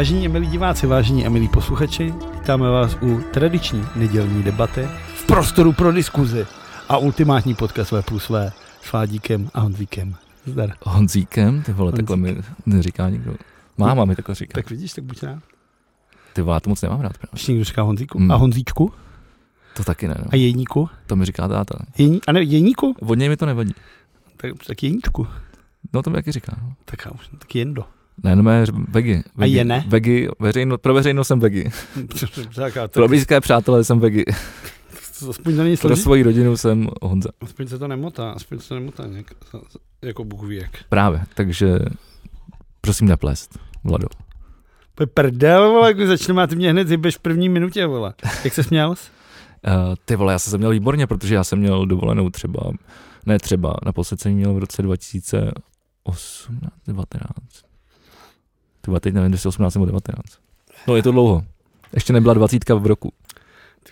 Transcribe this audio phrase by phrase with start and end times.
[0.00, 5.26] Vážení a milí diváci, vážení a milí posluchači, vítáme vás u tradiční nedělní debaty v
[5.26, 6.46] prostoru pro diskuzi
[6.88, 8.52] a ultimátní podcast V plus V
[8.82, 10.14] s Vádíkem a Honzíkem.
[10.46, 10.72] Zdar.
[10.82, 11.62] Honzíkem?
[11.62, 12.36] Ty vole, takhle mi
[12.66, 13.34] neříká nikdo.
[13.78, 14.52] Máma mi takhle říká.
[14.54, 15.42] Tak vidíš, tak buď rád.
[16.32, 17.18] Ty vole, já to moc nemám rád.
[17.18, 17.30] Právě.
[17.32, 18.18] Ještě někdo říká Honzíku?
[18.18, 18.30] Mm.
[18.30, 18.92] A Honzíčku?
[19.76, 20.24] To taky ne, no.
[20.30, 20.88] A Jeníku?
[21.06, 21.78] To mi říká táta.
[21.98, 22.96] Jení, a ne, Jeníku?
[23.00, 23.74] Od něj mi to nevadí.
[24.36, 25.26] Tak, tak Jeníčku.
[25.92, 26.56] No to mi taky říká.
[26.62, 26.72] No.
[26.84, 27.84] Tak, já už- tak Jendo.
[28.24, 29.22] Ne, no mé vegi.
[29.34, 29.54] vegi.
[29.54, 29.84] je ne?
[29.88, 31.70] Vegi, veřejno, pro veřejnost jsem vegi.
[32.54, 34.24] tak, a Pro blízké přátelé jsem vegi.
[35.30, 37.28] aspoň to není Pro svoji rodinu jsem Honza.
[37.40, 39.26] Aspoň se to nemotá, aspoň se to nemotá nějak,
[40.02, 40.70] jako Bůh ví jak.
[40.88, 41.78] Právě, takže
[42.80, 44.06] prosím neplést, Vlado.
[44.94, 48.14] To je prdel, vole, když začneme a ty mě hned zjebeš v první minutě, vole.
[48.44, 49.10] Jak se směl jsi?
[49.66, 52.72] Uh, ty vole, já jsem se měl výborně, protože já jsem měl dovolenou třeba,
[53.26, 57.69] ne třeba, naposled jsem měl v roce 2018, 19.
[58.80, 60.38] Ty vole, teď nevím, jestli 18 nebo 19.
[60.88, 61.44] No je to dlouho.
[61.92, 63.12] Ještě nebyla 20 v roku.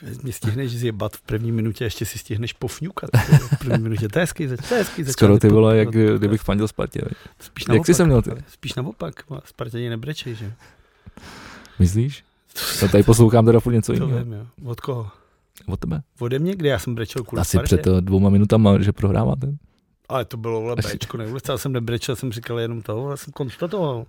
[0.00, 3.10] Ty mě stihneš zjebat v první minutě, ještě si stihneš pofňukat
[3.50, 4.08] v první minutě.
[4.08, 5.52] To je hezký, zač- to je hezký Skoro ty začátek.
[5.52, 7.00] vole, jak kdybych fandil Spartě.
[7.40, 8.30] Spíš jak jsi se měl ty?
[8.48, 9.14] Spíš naopak,
[9.44, 10.52] Spartěni nebrečej, že?
[11.78, 12.24] Myslíš?
[12.82, 14.24] No tady poslouchám teda furt něco To jiného.
[14.24, 14.46] vím, jo.
[14.64, 15.10] Od koho?
[15.66, 16.02] Od tebe?
[16.18, 17.66] Ode mě, kde já jsem brečel kvůli Asi Spartě?
[17.76, 19.46] před eh, dvouma minutama, že prohráváte.
[20.08, 24.06] Ale to bylo vole Bčko, neulicál jsem nebrečel, jsem říkal jenom to, ale jsem konstatoval.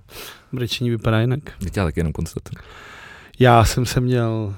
[0.51, 1.39] Brečení vypadá jinak.
[1.61, 2.63] Já tě taky jenom konstatuju.
[3.39, 4.55] Já jsem se měl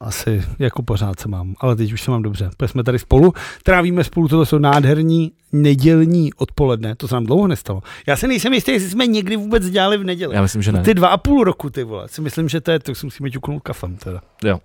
[0.00, 2.50] asi jako pořád se mám, ale teď už se mám dobře.
[2.56, 3.32] Protože jsme tady spolu,
[3.62, 7.82] trávíme spolu, toto jsou nádherní nedělní odpoledne, to se nám dlouho nestalo.
[8.06, 10.34] Já se nejsem jistý, jestli jsme někdy vůbec dělali v neděli.
[10.34, 10.82] Já myslím, že ne.
[10.82, 13.30] Ty dva a půl roku, ty vole, si myslím, že to je, to si musíme
[13.30, 14.20] ťuknout kafem teda.
[14.44, 14.60] Jo.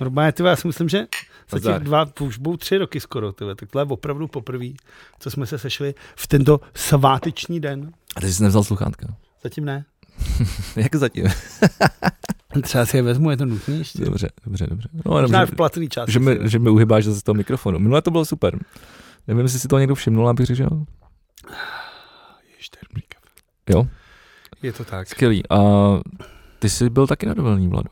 [0.00, 1.06] Normálně, ty vole, já si myslím, že
[1.50, 4.66] za těch dva, už budou tři roky skoro, ty vole, tak to je opravdu poprvé,
[5.20, 7.92] co jsme se sešli v tento sváteční den.
[8.16, 9.06] A ty jsi nevzal sluchátka.
[9.42, 9.84] Zatím ne.
[10.76, 11.24] Jak zatím?
[12.62, 14.04] Třeba si je vezmu, je to nutné ještě.
[14.04, 14.88] Dobře, dobře, dobře.
[15.06, 16.12] No, jenom, že, v placený části.
[16.12, 17.78] že, mi, že mi uhybáš zase z toho mikrofonu.
[17.78, 18.58] Minule to bylo super.
[19.28, 20.70] Nevím, jestli si to někdo všimnul, abych řekl, že jo?
[22.50, 23.26] Ježiš, to je dobrý kafe.
[23.68, 23.86] Jo,
[24.62, 25.08] Je to tak.
[25.08, 25.42] skvělý.
[25.50, 25.56] A
[26.58, 27.88] ty jsi byl taky na dovolený, Vlado.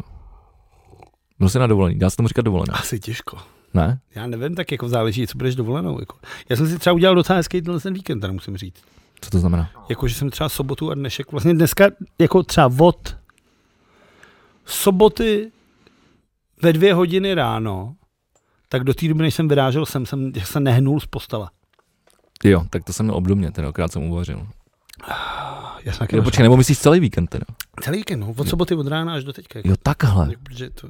[1.38, 2.75] Byl jsi na dovolený, dá se tomu říkat dovolená.
[2.75, 3.38] Asi těžko.
[3.75, 4.00] Ne?
[4.15, 6.00] Já nevím, tak jako záleží, co budeš dovolenou.
[6.00, 6.16] Jako.
[6.49, 8.82] Já jsem si třeba udělal docela hezký tenhle ten víkend, teda musím říct.
[9.21, 9.71] Co to znamená?
[9.88, 11.84] Jako, že jsem třeba sobotu a dnešek, vlastně dneska,
[12.19, 13.16] jako třeba od
[14.66, 15.53] soboty
[16.62, 17.94] ve dvě hodiny ráno,
[18.69, 21.49] tak do té doby, než jsem vyrážel sem, jsem se nehnul z postele.
[22.44, 24.47] Jo, tak to jsem měl obdobně, teda akorát jsem uvařil.
[25.84, 27.44] Já jsem Jo, počkej, nebo myslíš celý víkend teda?
[27.82, 29.59] Celý víkend, no, od soboty od rána až do teďka.
[29.59, 30.31] Jako, Jo, takhle.
[30.43, 30.88] protože to,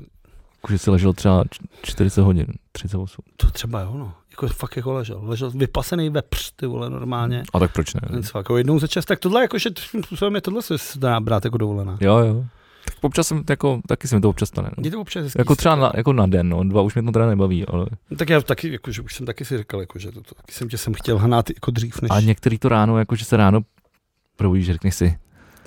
[0.71, 3.23] Že jsi ležel třeba č- 40 hodin, 38.
[3.37, 4.12] to třeba jo, no.
[4.31, 5.21] Jako fakt jako ležel.
[5.23, 7.43] Ležel vypasený vepř, ty vole, normálně.
[7.55, 8.01] A tak proč ne?
[8.17, 9.71] Něco jako jednou za čas, tak tohle jakože
[10.05, 11.99] způsobem je tohle se dá brát jako dovolená.
[12.01, 12.45] Jo, jo.
[12.84, 14.71] Tak občas jsem, jako, taky se mi to občas stane.
[14.78, 14.84] No.
[14.84, 15.39] Je to občas hezký.
[15.39, 18.17] Jako třeba na, jako na den, no, dva už mě to teda nebaví, ale No,
[18.17, 20.78] tak já taky, jakože už jsem taky si říkal, jakože to, to taky jsem tě
[20.78, 23.61] jsem chtěl hnát jako dřív, než a některý to ráno, jako že se ráno
[24.37, 25.19] probudíš, řekneš si,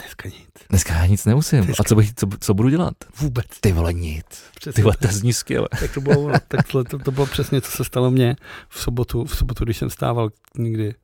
[0.01, 0.49] dneska nic.
[0.69, 2.93] dneska já nic nemusím, Dneska- a co, bych, co, co budu dělat?
[3.19, 3.45] Vůbec.
[3.61, 4.25] Ty vole nic,
[4.55, 5.67] Přesně, ty vole, to zní skvěle.
[5.79, 8.35] tak to bylo, tak to, to, to, bylo přesně, co se stalo mně
[8.69, 10.95] v sobotu, v sobotu, když jsem stával někdy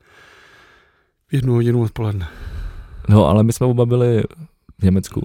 [1.27, 2.27] v jednu hodinu odpoledne.
[3.09, 4.23] No, ale my jsme oba byli
[4.79, 5.21] v Německu.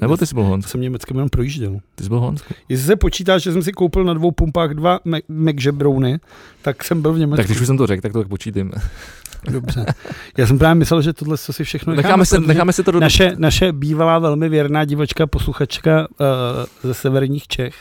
[0.00, 0.70] Nebo ty jsi byl v Holandsku?
[0.70, 1.80] jsem Německem jenom projížděl.
[1.94, 2.54] Ty jsi byl v Holandsku.
[2.68, 5.22] Jestli se počítá, že jsem si koupil na dvou pumpách dva Mac-
[6.62, 7.36] tak jsem byl v Německu.
[7.36, 8.72] Tak když už jsem to řekl, tak to tak počítím.
[9.52, 9.86] Dobře.
[10.36, 12.90] Já jsem právě myslel, že tohle co si všechno necháme, Necháme, se, necháme se to
[12.90, 13.00] do...
[13.00, 16.26] naše, naše bývalá velmi věrná divočka, posluchačka uh,
[16.82, 17.74] ze severních Čech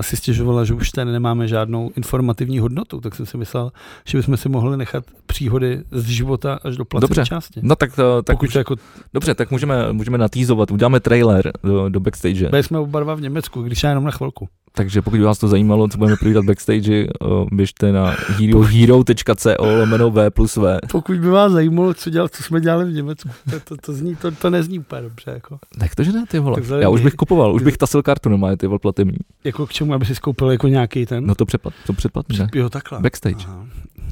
[0.00, 3.72] si stěžovala, že už tady nemáme žádnou informativní hodnotu, tak jsem si myslel,
[4.06, 7.24] že bychom si mohli nechat příhody z života až do placené Dobře.
[7.24, 7.60] části.
[7.62, 8.76] No tak, to, tak Pokud už, jako,
[9.14, 12.48] dobře, tak můžeme, můžeme natýzovat, uděláme trailer do, do backstage.
[12.48, 14.48] byli jsme oba dva v Německu, když já jenom na chvilku.
[14.74, 19.50] Takže pokud by vás to zajímalo, co budeme povídat backstage, o, běžte na hero, hero.co
[19.78, 20.78] lomeno V plus V.
[20.92, 24.16] Pokud by vás zajímalo, co, dělat, co jsme dělali v Německu, to, to, to, zní,
[24.16, 25.30] to, to nezní úplně dobře.
[25.30, 26.56] Jako, Tak to, že ne, ty vole.
[26.78, 29.18] Já už bych kupoval, už bych tasil kartu normálně, ty vole, platební.
[29.52, 31.26] Jako k čemu, aby si skoupil jako nějaký ten?
[31.26, 32.48] No to předplat, to předplat, ne?
[32.54, 33.00] jo, takhle.
[33.00, 33.66] Backstage, Aha.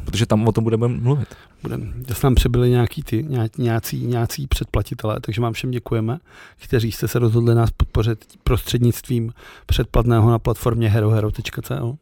[0.05, 1.29] protože tam o tom budeme mluvit.
[1.63, 6.19] Budem, zase nám přibyli nějaký ty, ně- nějací, nějací předplatitelé, takže vám všem děkujeme,
[6.63, 9.33] kteří jste se rozhodli nás podpořit prostřednictvím
[9.67, 11.97] předplatného na platformě herohero.co.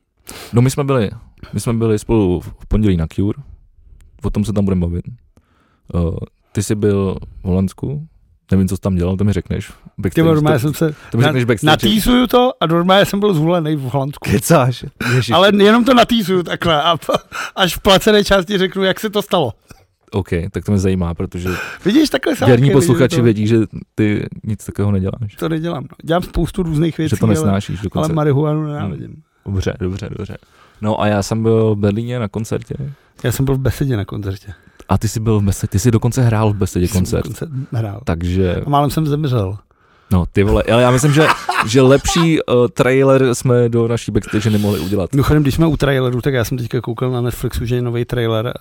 [0.52, 1.10] No my jsme byli,
[1.52, 3.42] my jsme byli spolu v pondělí na Cure,
[4.22, 5.04] o tom se tam budeme bavit.
[5.94, 6.16] Uh,
[6.52, 8.08] ty jsi byl v Holandsku,
[8.50, 9.66] nevím, co jsi tam dělal, to mi řekneš.
[9.68, 11.70] Ty Backstage, vole, normálně to, jsem se to mi na- řekneš backstage.
[11.70, 14.30] natýzuju to a normálně jsem byl zvolený v Holandsku.
[14.30, 14.84] Kecáš.
[15.14, 15.30] Ježiš.
[15.30, 16.96] Ale jenom to natýzuju takhle a
[17.56, 19.52] až v placené části řeknu, jak se to stalo.
[20.10, 21.48] OK, tak to mě zajímá, protože
[21.84, 23.56] Vidíš, takhle se věrní posluchači vědí, že
[23.94, 25.34] ty nic takového neděláš.
[25.38, 25.82] To nedělám.
[25.82, 25.88] No.
[26.02, 28.04] Dělám spoustu různých věcí, Že to nesnášíš ale, dokonce.
[28.06, 29.22] ale marihuanu nenávidím.
[29.46, 30.36] Dobře, dobře, dobře.
[30.80, 32.74] No a já jsem byl v Berlíně na koncertě.
[33.24, 34.52] Já jsem byl v besedě na koncertě.
[34.88, 37.22] A ty jsi byl v besedě, ty jsi dokonce hrál v besedě koncert.
[37.22, 38.00] koncert hrál.
[38.04, 39.58] Takže, A málem jsem zemřel.
[40.10, 41.26] no ty vole, ale já myslím, že,
[41.66, 45.12] že lepší uh, trailer jsme do naší backstage nemohli udělat.
[45.12, 48.04] Mimochodem, když jsme u traileru, tak já jsem teďka koukal na Netflixu, že je nový
[48.04, 48.52] trailer uh,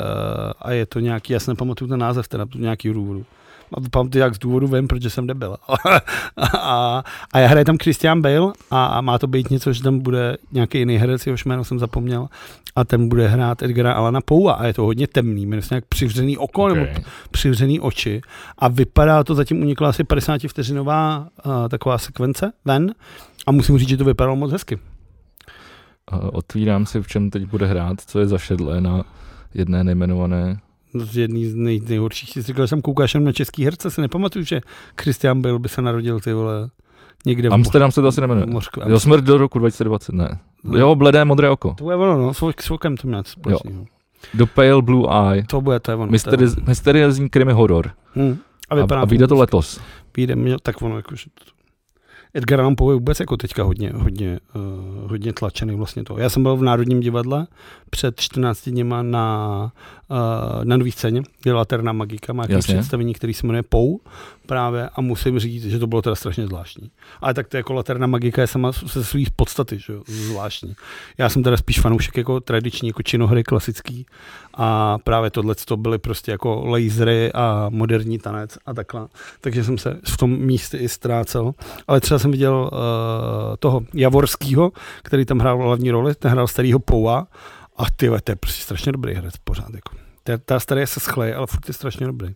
[0.62, 3.26] a je to nějaký, já si nepamatuju ten název, teda nějaký důvodu.
[3.74, 5.56] A pamatuju, jak z důvodu vím, protože jsem debil.
[6.54, 7.04] a,
[7.34, 10.38] a já hraje tam Christian Bale a, a, má to být něco, že tam bude
[10.52, 12.28] nějaký jiný herec, jehož jméno jsem zapomněl,
[12.76, 15.86] a ten bude hrát Edgara Alana Poua a je to hodně temný, jmenuje se nějak
[15.86, 16.76] přivřený oko okay.
[16.76, 16.92] nebo
[17.32, 18.22] přivřený oči
[18.58, 22.94] a vypadá to, zatím unikla asi 50 vteřinová uh, taková sekvence ven
[23.48, 24.80] a musím říct, že to vypadalo moc hezky.
[26.32, 29.04] Otvírám si, v čem teď bude hrát, co je za šedle na
[29.54, 30.60] jedné nejmenované.
[31.00, 32.30] Z jedný z nej, nejhorších.
[32.30, 34.62] Jsi říkal, že jsem koukáš na český herce, si nepamatuju, že
[35.02, 36.70] Christian Bale by se narodil ty vole
[37.26, 38.46] někde v Amsterdam se to asi nemenuje.
[38.46, 38.82] Mořku.
[38.86, 40.40] Jo, smrt do roku 2020, ne.
[40.64, 40.80] No.
[40.80, 41.74] Jo, bledé modré oko.
[41.78, 43.86] To je ono, no, s okem to měl společného.
[44.34, 45.44] The Pale Blue Eye.
[45.50, 46.12] To bude, to je ono.
[46.12, 46.66] Mysteri- to je ono.
[46.68, 47.92] Mysteriózní krimi horor.
[48.16, 48.38] Hm.
[48.70, 49.80] A, A, vypadá a vyjde to letos.
[50.18, 51.58] Vyjde, mě- tak ono, jakože to,
[52.34, 56.18] Edgar Allan Poe je vůbec jako teďka hodně, hodně, uh, hodně tlačený vlastně to.
[56.18, 57.48] Já jsem byl v Národním divadle
[57.90, 59.72] před 14 dněma na,
[60.10, 60.18] uh,
[60.66, 64.00] na nový scéně, kde Laterna Magika, má představení, který se jmenuje Pou
[64.46, 66.92] právě a musím říct, že to bylo teda strašně zvláštní.
[67.22, 70.76] Ale tak to jako Laterna Magika je sama se svý podstaty, že jo, zvláštní.
[71.18, 74.06] Já jsem teda spíš fanoušek jako tradiční, jako činohry klasický
[74.54, 79.08] a právě tohle to byly prostě jako lasery a moderní tanec a takhle.
[79.42, 81.54] Takže jsem se v tom místě i ztrácel.
[81.88, 82.80] Ale třeba jsem viděl uh,
[83.60, 84.72] toho Javorského,
[85.04, 87.28] který tam hrál hlavní roli, ten hrál starýho Poua
[87.78, 89.74] a ty to je prostě strašně dobrý herec pořád.
[89.74, 89.96] Jako.
[90.24, 92.36] Ta, ta starý se schleje, ale furt je strašně dobrý.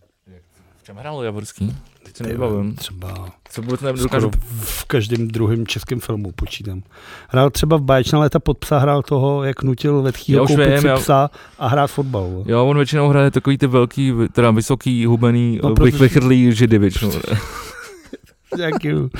[0.76, 1.76] V čem hrál Javorský?
[2.02, 2.74] Teď se Ty nevybavím.
[2.74, 4.30] Třeba Co vůbec nedokážu.
[4.60, 6.82] v každém druhém českém filmu počítám.
[7.28, 10.86] Hrál třeba v Báječná léta pod psa, hrál toho, jak nutil Vetchýho koupit vím, si
[10.86, 12.44] já- psa a hrát fotbal.
[12.46, 16.78] Jo, on většinou hraje takový ty velký, teda vysoký, hubený, No, no, protože- vychrlý židy
[16.78, 17.12] většinou.
[18.56, 19.10] Děkuju.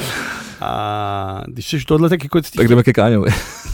[0.60, 3.30] A když jsi tohle, tak jako tak jdeme ke Káňovi.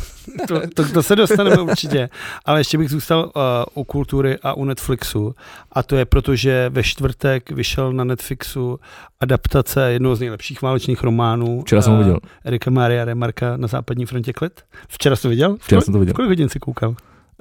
[0.49, 2.09] to, to, to, se dostaneme určitě.
[2.45, 3.43] Ale ještě bych zůstal uh,
[3.75, 5.35] u kultury a u Netflixu.
[5.73, 8.81] A to je proto, že ve čtvrtek vyšel na Netflixu
[9.21, 11.63] adaptace jednoho z nejlepších válečných románů.
[11.63, 12.19] Včera jsem ho eh, viděl.
[12.45, 14.61] Erika Maria Remarka na západní frontě klid.
[14.89, 15.57] Včera jsi to viděl?
[15.61, 16.15] Včera jsem to viděl.
[16.15, 16.95] Kolik hodin jsi koukal?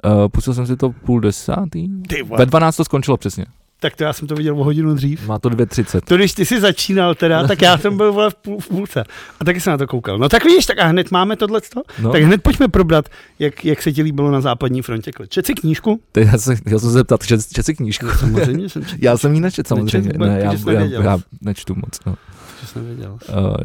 [0.04, 1.88] Uh, pustil jsem si to půl desátý.
[2.08, 3.46] Ty Ve 12 to skončilo přesně.
[3.80, 5.26] Tak to já jsem to viděl o hodinu dřív.
[5.26, 6.00] Má to 2.30.
[6.00, 9.04] To když ty jsi začínal teda, tak já jsem byl vole v, půl, v půlce.
[9.40, 10.18] A taky jsem na to koukal.
[10.18, 11.60] No tak vidíš, tak a hned máme tohle.
[12.02, 13.08] No, Tak hned pojďme probrat,
[13.38, 15.10] jak, jak se ti líbilo na západní frontě.
[15.28, 16.00] Čet si knížku?
[16.12, 18.06] teď já se, já jsem se zeptat, čet, čet si knížku.
[18.18, 19.04] Samozřejmě jsem četl.
[19.04, 20.08] Já jsem ji nečet samozřejmě.
[20.08, 22.00] Nečet ne, já, já, já, nečtu moc.
[22.06, 22.14] No.
[22.60, 23.18] Že jsem nevěděl.
[23.28, 23.56] Uh,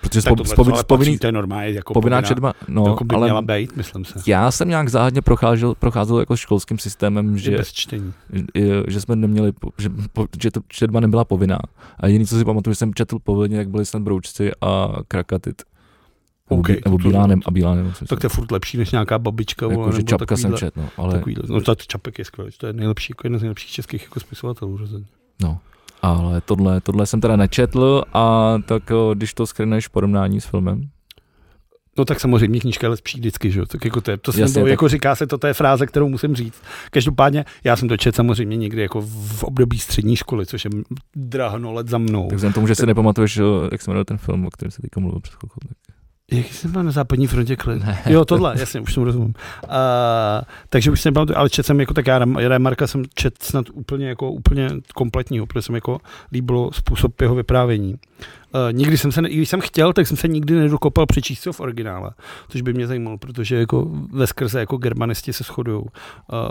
[0.00, 2.86] protože Tak spo, tohle ale spovinný, patří, to je normálně jako povinná povinná, četba, no,
[2.86, 4.18] jako by ale měla být, myslím se.
[4.26, 7.50] já jsem nějak záhadně procházel, procházel jako školským systémem, Že...
[7.50, 8.12] že, Bez čtení.
[8.54, 11.58] že, že jsme neměli, že, po- že to četba nebyla povinná.
[12.00, 15.62] A jediný, co si pamatuju, že jsem četl povinně, jak byli snad broučci a krakatit.
[16.50, 17.92] Nebo, OK, bí- nebo bílánem a bílánem.
[18.08, 19.66] Tak to je furt lepší než nějaká babička.
[19.70, 21.44] jako, že nebo čapka jsem takovýhle- čet, no, ale Takovýhle.
[21.48, 24.76] No to Čapek je skvělý, to je nejlepší, jako jeden z nejlepších českých jako spisovatelů
[24.76, 25.06] rozhodně.
[25.42, 25.58] No,
[26.02, 28.82] ale tohle, tohle jsem teda nečetl a tak
[29.14, 30.88] když to schrneš v porovnání s filmem,
[31.98, 33.66] No tak samozřejmě knížka je lepší vždycky, že jo?
[33.66, 35.86] Tak jako to, je, to, Jasně, Jasně, tak- jako říká se, to, to je fráze,
[35.86, 36.62] kterou musím říct.
[36.90, 40.70] Každopádně já jsem to četl samozřejmě někdy jako v období střední školy, což je
[41.16, 42.28] drahno let za mnou.
[42.28, 43.40] tak vzhledem tomu, že si nepamatuješ,
[43.72, 45.60] jak se jmenuje ten film, o kterém se teďka mluvil před chvilkou.
[45.68, 45.76] Tak...
[46.32, 47.84] Jak jsem byl na západní frontě klid?
[47.84, 47.98] Ne.
[48.06, 49.34] Jo, tohle, jasně, už tomu rozumím.
[49.64, 49.70] Uh,
[50.68, 54.08] takže už jsem ale četl jsem jako tak já Rem- Remarka jsem čet snad úplně
[54.08, 56.00] jako úplně kompletního, protože jsem jako
[56.32, 57.94] líbilo způsob jeho vyprávění.
[58.54, 61.60] Uh, nikdy jsem se, ne, když jsem chtěl, tak jsem se nikdy nedokopal přečíst v
[61.60, 62.10] originále,
[62.48, 65.88] což by mě zajímalo, protože jako ve skrze jako germanisti se shodují uh,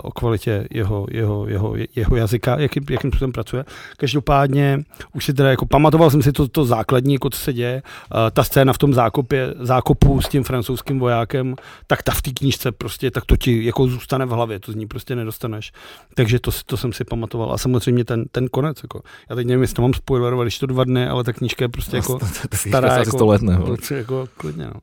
[0.02, 3.64] o kvalitě jeho, jeho, jeho, jeho jazyka, jakým, jakým způsobem pracuje.
[3.96, 4.78] Každopádně
[5.14, 8.18] už si teda jako pamatoval jsem si to, to základní, jako co se děje, uh,
[8.32, 11.54] ta scéna v tom zákopě, zákopu s tím francouzským vojákem,
[11.86, 14.74] tak ta v té knížce prostě, tak to ti jako zůstane v hlavě, to z
[14.74, 15.72] ní prostě nedostaneš.
[16.14, 17.52] Takže to, to jsem si pamatoval.
[17.52, 19.02] A samozřejmě ten, ten konec, jako.
[19.30, 21.68] Já teď nevím, jestli to mám spoilerovat, když to dva dny, ale ta knížka je
[21.68, 22.18] prostě jako
[22.54, 23.42] stará jako- 100 let.
[23.64, 24.80] Prostě jako klidně, no.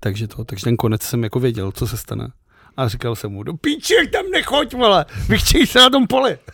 [0.00, 2.28] Takže to, takže ten konec jsem jako věděl, co se stane.
[2.76, 6.38] A říkal jsem mu, do píči, tam nechoď, vole, vychčej se na tom poli.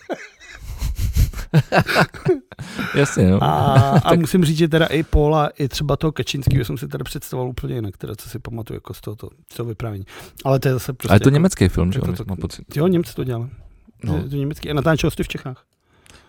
[2.95, 3.45] Jasně, no.
[3.45, 7.05] A, a musím říct, že teda i Paula, i třeba toho Kačinského jsem si teda
[7.05, 10.05] představoval úplně jinak, teda co si pamatuju jako z tohoto, z toho vyprávění.
[10.45, 11.09] Ale to je zase prostě...
[11.09, 12.77] Ale je to jako, německý film, že to jo, mám pocit.
[12.77, 13.49] Jo, Němci to dělali.
[14.05, 14.17] No.
[14.17, 14.71] Je to německý.
[14.71, 15.65] A natáčel jsi to v Čechách?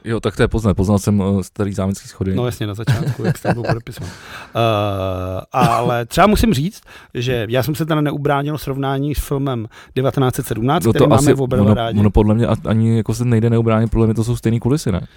[0.05, 0.73] Jo, tak to je poznat.
[0.73, 2.35] Poznal jsem uh, starý zámecký schody.
[2.35, 4.11] No jasně, na začátku, jak jste byl podepisován.
[4.55, 6.81] Uh, ale třeba musím říct,
[7.13, 11.33] že já jsem se teda neubránil srovnání s filmem 1917, no který to máme asi,
[11.33, 11.99] v oba dva ono, rádi.
[11.99, 15.07] ono, podle mě ani jako se nejde neubránit, podle mě to jsou stejné kulisy, ne?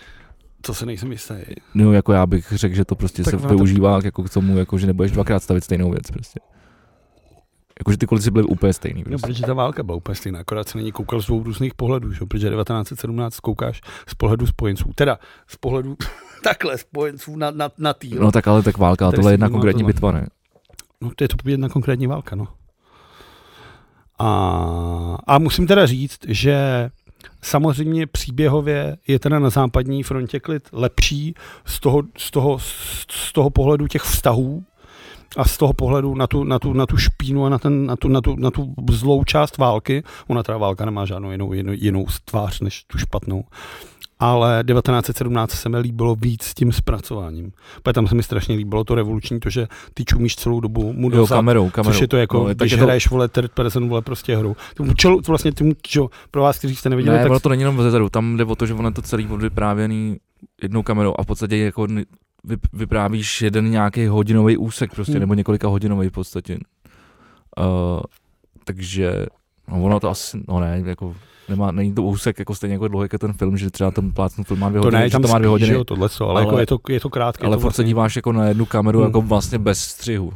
[0.60, 1.34] To se nejsem jistý.
[1.74, 4.30] No, jako já bych řekl, že to prostě Tak se ono to- využívá jako k
[4.30, 6.40] tomu, jako že nebudeš dvakrát stavit stejnou věc prostě.
[7.80, 9.00] Jakože ty kulisy byly úplně stejný.
[9.00, 9.26] No, Prostě.
[9.26, 12.12] protože ta válka byla úplně stejná, akorát se na ní koukal z dvou různých pohledů,
[12.12, 12.24] že?
[12.26, 15.96] protože 1917 koukáš z pohledu spojenců, teda z pohledu
[16.42, 18.14] takhle spojenců na, na, na tý.
[18.14, 19.92] No tak ale tak válka, tohle je jedna konkrétní tohle.
[19.92, 20.26] bitva, ne?
[21.00, 22.48] No, to je to jedna konkrétní válka, no.
[24.18, 26.90] A, a musím teda říct, že
[27.42, 32.58] samozřejmě příběhově je teda na západní frontě klid lepší z toho, z toho,
[33.10, 34.64] z toho pohledu těch vztahů
[35.36, 37.96] a z toho pohledu na tu, na tu, na tu špínu a na, ten, na,
[37.96, 40.02] tu, na, tu, na tu zlou část války.
[40.28, 43.44] Ona teda válka nemá žádnou jinou, jinou, jinou tvář než tu špatnou.
[44.18, 47.52] Ale 1917 se mi líbilo víc s tím zpracováním.
[47.82, 51.08] Protože tam se mi strašně líbilo to revoluční, to, že ty čumíš celou dobu mu
[51.08, 51.92] dozad, kamerou, kamerou.
[51.92, 54.36] Což je to jako, no, tak když je to, hraješ, vole, third person, vole, prostě
[54.36, 54.56] hru.
[54.74, 57.62] Tomu čelu, to vlastně tomu, čo, pro vás, kteří jste neviděli, ne, tak to není
[57.62, 60.16] jenom zezadu, tam jde o to, že ono je to celý vyprávěný
[60.62, 61.86] jednou kamerou a v podstatě jako
[62.72, 65.20] vyprávíš jeden nějaký hodinový úsek prostě, Hmm.
[65.20, 66.58] nebo několika hodinový v podstatě.
[67.58, 68.00] Uh,
[68.64, 69.26] takže
[69.68, 71.14] no ono to asi, no ne, jako
[71.48, 74.44] nemá, není to úsek jako stejně jako dlouhý jako ten film, že třeba ten plácnu
[74.44, 76.28] film má dvě to hodiny, ne, že tam to má dvě hodiny, jo, tohle, co,
[76.28, 77.46] ale, Ale- jako je to, je to krátké.
[77.46, 79.06] ale to furt se díváš jako na jednu kameru Hmm.
[79.08, 80.32] jako vlastně bez střihu.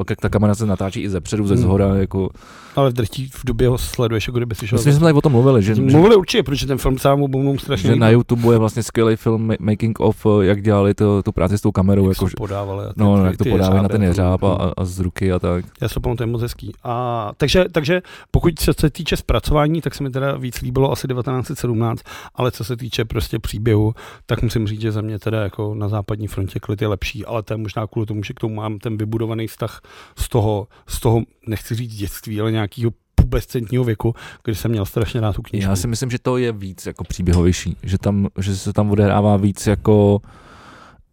[0.00, 1.62] Ok, ta kamera se natáčí i ze předu, ze Hmm.
[1.62, 2.28] zhora, jako...
[2.76, 4.76] Ale v drtí v době ho sleduješ, jako kdyby si šel.
[4.78, 7.58] Myslím, že jsme tady o tom mluvili, že, Mluvili určitě, protože ten film sám obou
[7.58, 8.10] strašně že na.
[8.10, 11.60] YouTube je vlastně skvělý film ma- Making of, eh, jak dělali to, tu práci s
[11.60, 12.84] tou kamerou, Jak jako, podávali.
[12.86, 15.32] ty- no, ty- no, jak to podávají na ten jeřáb a, a, a z ruky
[15.32, 15.64] a tak.
[15.80, 16.72] Já se pamatuju, to je moc hezký.
[16.84, 21.08] A, takže, takže pokud se, se týče zpracování, tak se mi teda víc líbilo asi
[21.08, 22.02] 1917,
[22.34, 23.94] ale co se týče prostě příběhu,
[24.26, 27.42] tak musím říct, že za mě teda jako na západní frontě klid je lepší, ale
[27.42, 29.80] to je možná kvůli tomu, že k tomu mám ten vybudovaný vztah
[30.18, 35.20] z toho, z toho nechci říct dětství, ale nějakého pubescentního věku, kdy jsem měl strašně
[35.20, 35.70] rád tu knížku.
[35.70, 39.36] Já si myslím, že to je víc jako příběhovější, že, tam, že se tam odehrává
[39.36, 40.20] víc jako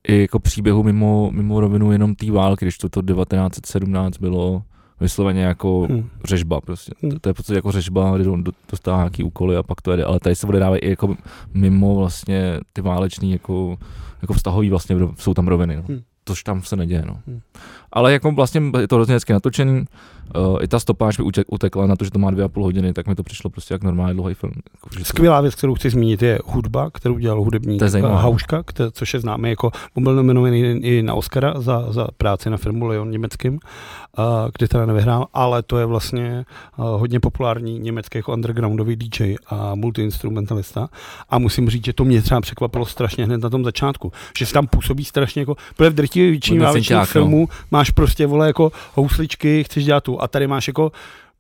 [0.08, 4.64] i jako příběhu mimo, mimo rovinu jenom té války, když to, to 1917 bylo
[5.00, 6.10] vysloveně jako Hm.
[6.26, 6.92] řežba prostě.
[7.04, 7.10] Hm.
[7.10, 10.04] To, to je v podstatě jako řežba, do- dostává nějaký úkoly a pak to jede,
[10.04, 11.16] ale tady se odehrávají i jako
[11.54, 13.78] mimo vlastně ty válečný jako,
[14.22, 15.76] jako vztahový vlastně jsou tam roviny.
[15.76, 15.84] No.
[15.90, 16.02] Hm.
[16.24, 17.20] Tož tam se neděje, no.
[17.28, 17.40] Hm.
[17.98, 19.86] Ale jako vlastně je to hrozně hezky natočený,
[20.36, 22.64] uh, i ta stopáž mi utek, utekla na to, že to má dvě a půl
[22.64, 24.54] hodiny, tak mi to přišlo prostě jak normálně dlouhý film.
[24.74, 28.16] Jako, Skvělá věc, kterou chci zmínit, je hudba, kterou dělal hudebník zajímavé.
[28.16, 32.58] Hauška, které, což je známý jako, byl nominovaný i na Oscara za, za práci na
[32.58, 33.60] filmu Leon německým,
[34.58, 36.46] kde teda nevyhrál, ale to je vlastně
[36.76, 40.90] hodně populární německý jako undergroundový DJ a multiinstrumentalista.
[41.30, 44.54] A musím říct, že to mě třeba překvapilo strašně hned na tom začátku, že se
[44.54, 47.06] tam působí strašně jako, protože v drtivé většině válečných no.
[47.06, 50.92] filmů máš prostě vole jako housličky, chceš dělat tu a tady máš jako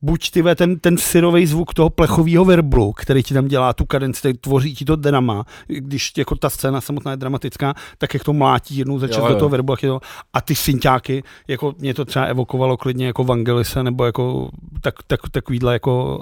[0.02, 3.86] buď ty ve, ten, ten syrový zvuk toho plechového verblu, který ti tam dělá tu
[3.86, 8.24] kadenci, který tvoří ti to drama, když jako ta scéna samotná je dramatická, tak jak
[8.24, 10.00] to mlátí jednou za čas do toho verbu, jak je to,
[10.34, 14.50] a ty synťáky, jako mě to třeba evokovalo klidně jako Vangelise, nebo jako
[14.82, 16.20] tak, tak, takovýhle jako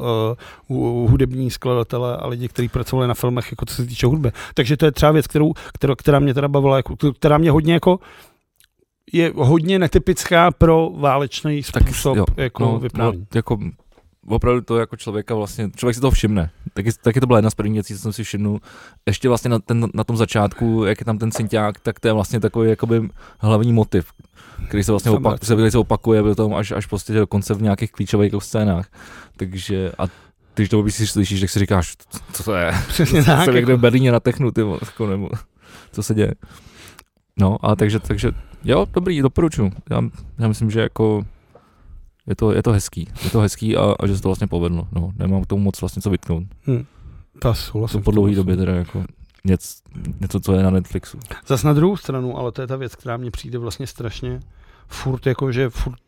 [0.68, 4.32] uh, hudební skladatele a lidi, kteří pracovali na filmech, jako co se týče hudby.
[4.54, 7.74] Takže to je třeba věc, kterou, kterou, která mě teda bavila, jako, která mě hodně
[7.74, 8.00] jako
[9.14, 13.22] je hodně netypická pro válečný Tak způsob jo, jako no, vyprávění.
[13.22, 13.58] No, jako
[14.28, 16.50] opravdu to jako člověka vlastně, člověk si toho všimne.
[16.74, 18.60] Taky, taky to byla jedna z prvních věcí, co jsem si všimnul.
[19.06, 22.14] Ještě vlastně na, ten, na tom začátku, jak je tam ten synťák, tak to je
[22.14, 23.10] vlastně takový jakoby
[23.40, 24.12] hlavní motiv,
[24.68, 27.92] který se vlastně Jsem opak, který se opakuje potom až, až prostě dokonce v nějakých
[27.92, 28.88] klíčových jako scénách.
[29.38, 30.04] Takže a
[30.56, 31.94] když to si slyšíš, tak si říkáš,
[32.32, 32.74] co, to je?
[32.88, 33.46] Přesně Jsem tak.
[33.46, 35.30] někde Jako, v Berlíně na technu, ty jako, nebo
[35.92, 36.34] co se děje.
[37.40, 38.32] No, ale takže, takže
[38.64, 39.72] jo, dobrý, doporučuji.
[39.90, 40.02] Já,
[40.40, 41.26] já myslím, že jako
[42.28, 44.88] je to, je to hezký, je to hezký a, a že se to vlastně povedlo.
[44.92, 46.44] No, nemám k tomu moc vlastně co vytknout.
[47.40, 47.94] ta souhlasím.
[47.94, 49.06] Jsem po dlouhé době teda jako
[49.46, 49.68] něco,
[50.22, 51.20] něco, co je na Netflixu.
[51.48, 54.40] Zas na druhou stranu, ale to je ta věc, která mně přijde vlastně strašně
[54.88, 56.00] furt jako, že furt,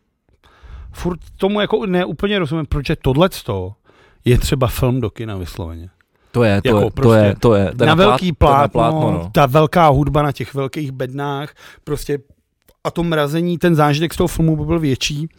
[0.91, 3.75] furt tomu jako neúplně rozumím, proč je tohleto
[4.25, 5.89] je třeba film do kina vysloveně.
[6.38, 7.72] To je, to, Jako je, to prostě je, to je.
[7.77, 9.29] to je na, plát- velký to na plátno, plátno no.
[9.34, 11.53] ta velká hudba na těch velkých bednách,
[11.84, 12.20] prostě
[12.84, 15.29] a to mrazení, ten zážitek z toho filmu by byl větší.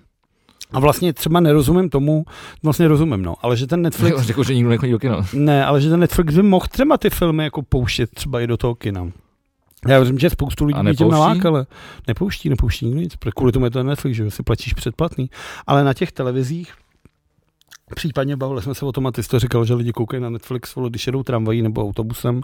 [0.72, 2.24] A vlastně třeba nerozumím tomu,
[2.62, 5.26] vlastně rozumím, no, ale že ten Netflix, Řekl, že nikdo nechodí do kina.
[5.32, 8.56] ne, ale že ten Netflix by mohl třeba ty filmy jako pouštět třeba i do
[8.56, 9.08] toho kina.
[9.88, 11.10] Já věřím, že spoustu lidí by nepouští?
[11.12, 11.66] nalákale.
[12.08, 15.30] Nepouští, nepouští nikdo nic, kvůli tomu je to Netflix, že si platíš předplatný.
[15.66, 16.72] Ale na těch televizích
[17.94, 20.30] Případně bavili jsme se o tom a ty jsi to říkal, že lidi koukají na
[20.30, 22.40] Netflix, vole, když jedou tramvají nebo autobusem,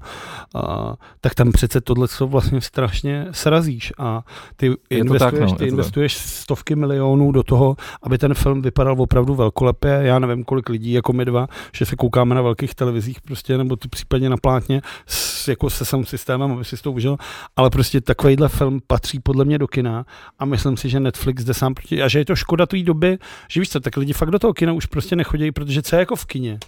[0.54, 4.22] a, tak tam přece tohle co vlastně strašně srazíš a
[4.56, 8.96] ty investuješ, tak, no, ty je investuješ stovky milionů do toho, aby ten film vypadal
[8.98, 9.90] opravdu velkolepě.
[10.02, 13.76] Já nevím, kolik lidí, jako my dva, že se koukáme na velkých televizích prostě, nebo
[13.76, 17.16] ty případně na plátně s, jako se sound systémem, aby si to užil,
[17.56, 20.04] ale prostě takovýhle film patří podle mě do kina
[20.38, 23.18] a myslím si, že Netflix jde sám proti, a že je to škoda té doby,
[23.50, 26.00] že víš co, tak lidi fakt do toho kina už prostě nechodí, protože co je
[26.00, 26.58] jako v kině?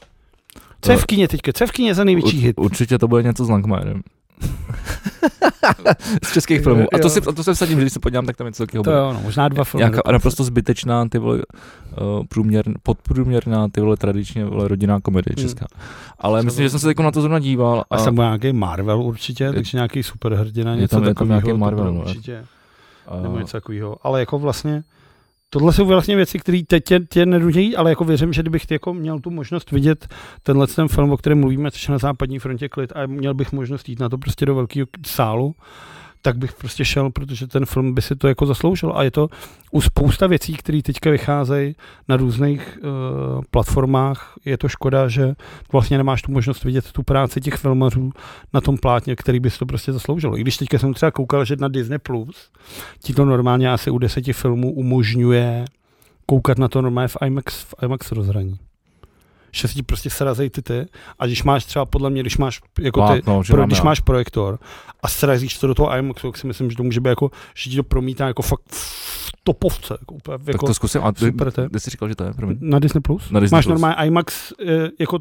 [0.81, 1.53] Co je v kině teďka?
[1.53, 2.57] Co je v kině za největší hit?
[2.59, 4.03] Určitě to bude něco s Langmajerem.
[6.25, 6.87] z českých filmů.
[6.95, 8.85] A to, si, a to se vsadím, že když se podívám, tak tam něco takového
[8.85, 9.81] To jo, no, možná dva filmy.
[9.81, 15.45] Nějaká naprosto zbytečná, ty vole, uh, průměr, podprůměrná, ty vole, tradičně, vole, rodinná komedie Hmm.
[15.47, 15.67] česká.
[16.19, 17.85] Ale myslím, že jsem se jako na to zrovna díval.
[17.91, 21.41] A jsem nějaký Marvel určitě, takže nějaký superhrdina, je něco je tam takového.
[21.41, 22.45] nějaký Marvel, určitě,
[23.09, 23.97] a, nebo něco takového.
[24.03, 24.83] Ale jako vlastně,
[25.51, 28.95] tohle jsou vlastně věci, které teď tě, tě nenudí, ale jako věřím, že kdybych jako
[28.95, 30.09] měl tu možnost vidět
[30.43, 33.53] tenhle ten film, o kterém mluvíme, což je na západní frontě klid a měl bych
[33.53, 35.55] možnost jít na to prostě do velkého sálu,
[36.27, 38.93] tak bych prostě šel, protože ten film by si to jako zasloužil.
[38.95, 39.29] A je to
[39.71, 41.77] u spousta věcí, které teďka vycházejí
[42.09, 44.35] na různých uh, platformách.
[44.45, 45.35] Je to škoda, že
[45.73, 48.13] vlastně nemáš tu možnost vidět tu práci těch filmařů
[48.53, 50.39] na tom plátně, který by si to prostě zasloužilo.
[50.39, 52.51] I když teďka jsem třeba koukal, že na Disney Plus
[53.03, 55.65] ti to normálně asi u deseti filmů umožňuje
[56.27, 58.59] koukat na to normálně v IMAX, v IMAX rozhraní.
[59.53, 60.87] Že si ti prostě srazej ty ty
[61.19, 63.85] a když máš třeba podle mě, když máš jako ty, že pro, když já.
[63.85, 64.59] máš projektor
[65.03, 67.71] a srazíš to do toho IMAXu, tak si myslím, že to může být jako, že
[67.71, 69.97] ti to promítá jako fakt v topovce.
[70.01, 71.01] Jako, úplně, Tak jako to zkusím.
[71.05, 72.57] A ty, super ty jsi říkal, že to je, promiň.
[72.61, 73.31] na Disney Plus?
[73.31, 73.73] Na Disney máš Plus.
[73.81, 75.19] normálně IMAX, eh, jako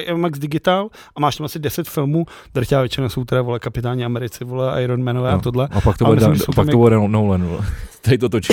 [0.00, 4.44] IMAX digital a máš tam asi 10 filmů, drtivá většina jsou teda, vole, Kapitáni Americi,
[4.44, 5.40] vole, Iron Manové a No.
[5.42, 5.68] tohle.
[5.72, 7.60] A pak to bude, myslím, jsou pak to bude Nolan, vole.
[8.02, 8.52] Tady to točí.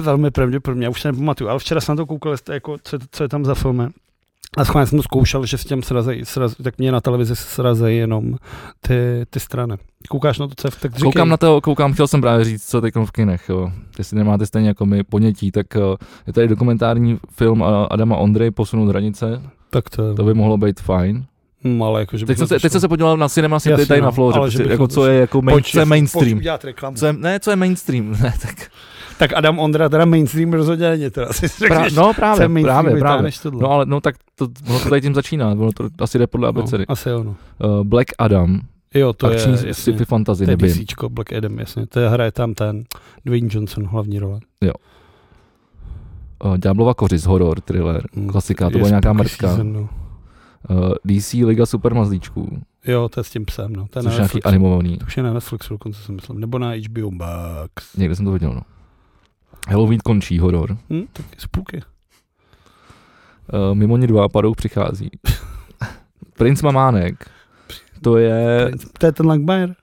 [0.00, 3.22] Velmi pravděpodobně, já už se nepamatuju, ale včera jsem na to koukal, jako, co, co
[3.24, 3.84] je tam za filmy.
[4.56, 7.44] A schválně jsem to zkoušel, že s těm srazej, sraz, tak mě na televizi se
[7.44, 8.36] srazejí jenom
[8.80, 8.94] ty,
[9.30, 9.74] ty strany.
[10.08, 11.02] Koukáš na to, co je, tak říkej.
[11.12, 13.48] Koukám na to, koukám, chtěl jsem právě říct, co teď v kinech.
[13.48, 13.72] Jo.
[13.98, 18.50] Jestli nemáte stejně jako my ponětí, tak jo, je tady dokumentární film a- Adama Ondrej
[18.50, 19.42] Posunout hranice.
[19.70, 21.24] Tak to, To by mohlo být fajn.
[21.64, 23.86] hm, ale jako, že Teď jsem, se, teď jsem se podíval na Cinema City Jasně,
[23.86, 26.40] tady no, na Floře, prostě, jako co je jako main, co je mainstream.
[26.94, 28.70] Co je, ne, co je mainstream, ne, tak.
[29.18, 32.62] Tak Adam Ondra teda mainstream rozhodně není, teda si Pra, řekneš, no co je právě,
[32.62, 33.30] právě, právě.
[33.60, 36.48] No ale no tak to, ono to tady tím začíná, ono to asi jde podle
[36.48, 36.84] abecedy.
[36.88, 37.36] no, asi jo, no.
[37.64, 38.60] Uh, Black Adam,
[38.94, 40.56] Jo, to akční je, sci-fi fantasy, to je
[41.08, 41.86] Black Adam, jasně.
[41.86, 42.84] To je, hraje tam ten
[43.24, 44.40] Dwayne Johnson hlavní role.
[46.44, 49.58] Uh, Ďáblova kořist, horor, thriller, Hmm, klasika, to byla nějaká mrtka.
[49.62, 49.88] no.
[50.70, 53.86] Uh, DC Liga supermazlíčků, Jo, to je s tím psem, no.
[53.90, 54.98] To je což nějaký animovaný.
[54.98, 56.40] To už je na Netflixu dokonce si myslím.
[56.40, 57.96] Nebo na HBO Max.
[57.96, 58.62] Někde jsem to viděl, no.
[59.68, 60.76] Halloween končí, horor.
[60.90, 61.82] Hm, tak je spooky.
[63.52, 65.10] Uh, mimo ní dva padou přichází.
[66.38, 67.30] Princ Mamánek.
[68.02, 69.74] To je, To je ten Langmajer?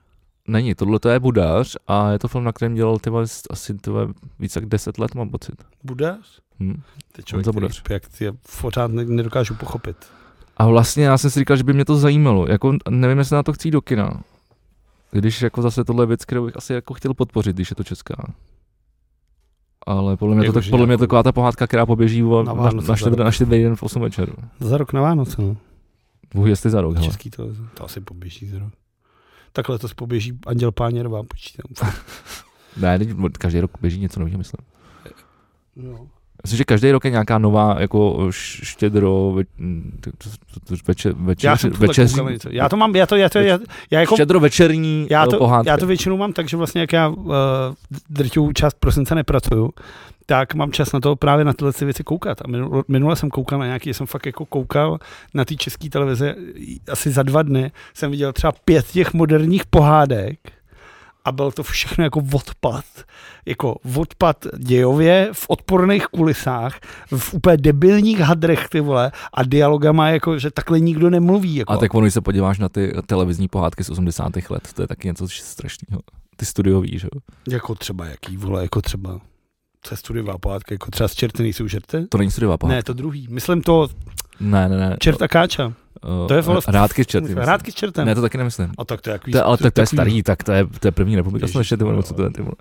[0.47, 3.09] není, tohle to je Budář a je to film, na kterém dělal ty
[3.49, 4.07] asi ty vole,
[4.39, 5.55] víc jak 10 let, mám pocit.
[5.83, 6.39] Budář?
[6.59, 6.81] Hm.
[7.11, 7.83] Ty člověk, který, Budař.
[7.89, 9.97] jak ty je pořád ne- nedokážu pochopit.
[10.57, 12.47] A vlastně já jsem si říkal, že by mě to zajímalo.
[12.49, 14.21] Jako nevím, jestli na to chci do kina.
[15.11, 17.83] Když jako zase tohle je věc, kterou bych asi jako chtěl podpořit, když je to
[17.83, 18.15] česká.
[19.89, 22.53] Ale podle mě, to, tak, podle mě to taková ta pohádka, která poběží o, Na
[22.53, 24.33] na, Vánoce na, štědrý den v 8 večeru.
[24.59, 25.57] Za rok na Vánoce, no.
[26.33, 27.07] Bůh jestli za rok, hele.
[27.07, 27.63] Český televize.
[27.73, 28.73] To asi poběží za rok.
[29.53, 31.91] Takhle to poběží Anděl Páněrová, počítám.
[32.77, 32.99] Ne,
[33.31, 34.65] každý rok běží něco nového, myslím.
[35.75, 36.07] No.
[36.43, 39.35] Myslím, že každý rok je nějaká nová jako štědro,
[40.81, 42.07] večer, večer,
[42.49, 43.59] Já to mám, já to, já to, já,
[43.91, 45.71] já jako štědro večerní já eh, to, pohádka.
[45.71, 47.33] já to většinou mám tak, že vlastně jak já uh,
[48.09, 49.69] drtivou část prosince nepracuju,
[50.25, 52.41] tak mám čas na to právě na tyhle ty věci koukat.
[52.41, 54.97] A minule, minule jsem koukal na nějaký, jsem fakt jako koukal
[55.33, 56.35] na té české televize,
[56.91, 60.39] asi za dva dny jsem viděl třeba pět těch moderních pohádek
[61.25, 62.85] a byl to všechno jako odpad.
[63.45, 66.79] Jako odpad dějově, v odporných kulisách,
[67.17, 71.55] v úplně debilních hadrech, ty vole, a dialogama, jako, že takhle nikdo nemluví.
[71.55, 71.73] Jako.
[71.73, 74.31] A tak ono, když se podíváš na ty televizní pohádky z 80.
[74.49, 76.01] let, to je taky něco strašného.
[76.35, 77.21] Ty studiový, že jo?
[77.49, 79.19] Jako třeba jaký, vole, jako třeba
[79.81, 82.05] co je studiová pohádka, jako třeba z čerty nejsou žerty?
[82.09, 82.75] To není studiová pohádka.
[82.75, 83.27] Ne, to druhý.
[83.29, 83.87] Myslím to
[84.39, 84.97] Ne, ne, ne.
[84.99, 85.73] čert a káča.
[86.21, 87.37] Uh, To je vole, Rádky s myslím.
[87.37, 88.05] Rádky s čertem.
[88.05, 88.71] Ne, to taky nemyslím.
[88.77, 90.87] A tak to je jaký, To, ale tak to je starý, tak to je, to
[90.87, 92.03] je první republika, snad ještě ty jo.
[92.03, 92.55] co to je, ty vole.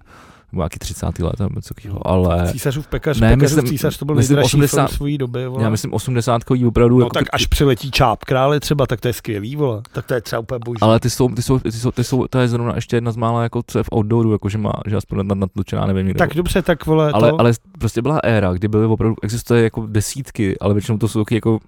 [0.52, 1.18] nebo nějaký 30.
[1.18, 4.56] let, nebo něco takového, ale Císařův pekař, Ne, pekařův myslím- císař, to byl myslím nejdražší
[4.56, 5.46] 80 film svojí doby.
[5.46, 5.62] Vole.
[5.62, 9.08] já myslím 80 opravdu, no jako tak ty- až přiletí čáp krále třeba, tak to
[9.08, 9.82] je skvělý, vole.
[9.92, 10.80] Tak to je třeba úplně boží.
[10.80, 13.16] ale ty jsou, ty jsou, ty jsou, ty jsou, to je zrovna ještě jedna z
[13.16, 16.18] mála, jako co je v outdooru, jako že má, že aspoň na- natlučená, nevím, někde.
[16.18, 17.40] tak dobře, tak vole, ale, to...
[17.40, 21.34] ale prostě byla éra, kdy byly opravdu, existuje jako desítky, ale většinou to jsou taky
[21.34, 21.58] jako,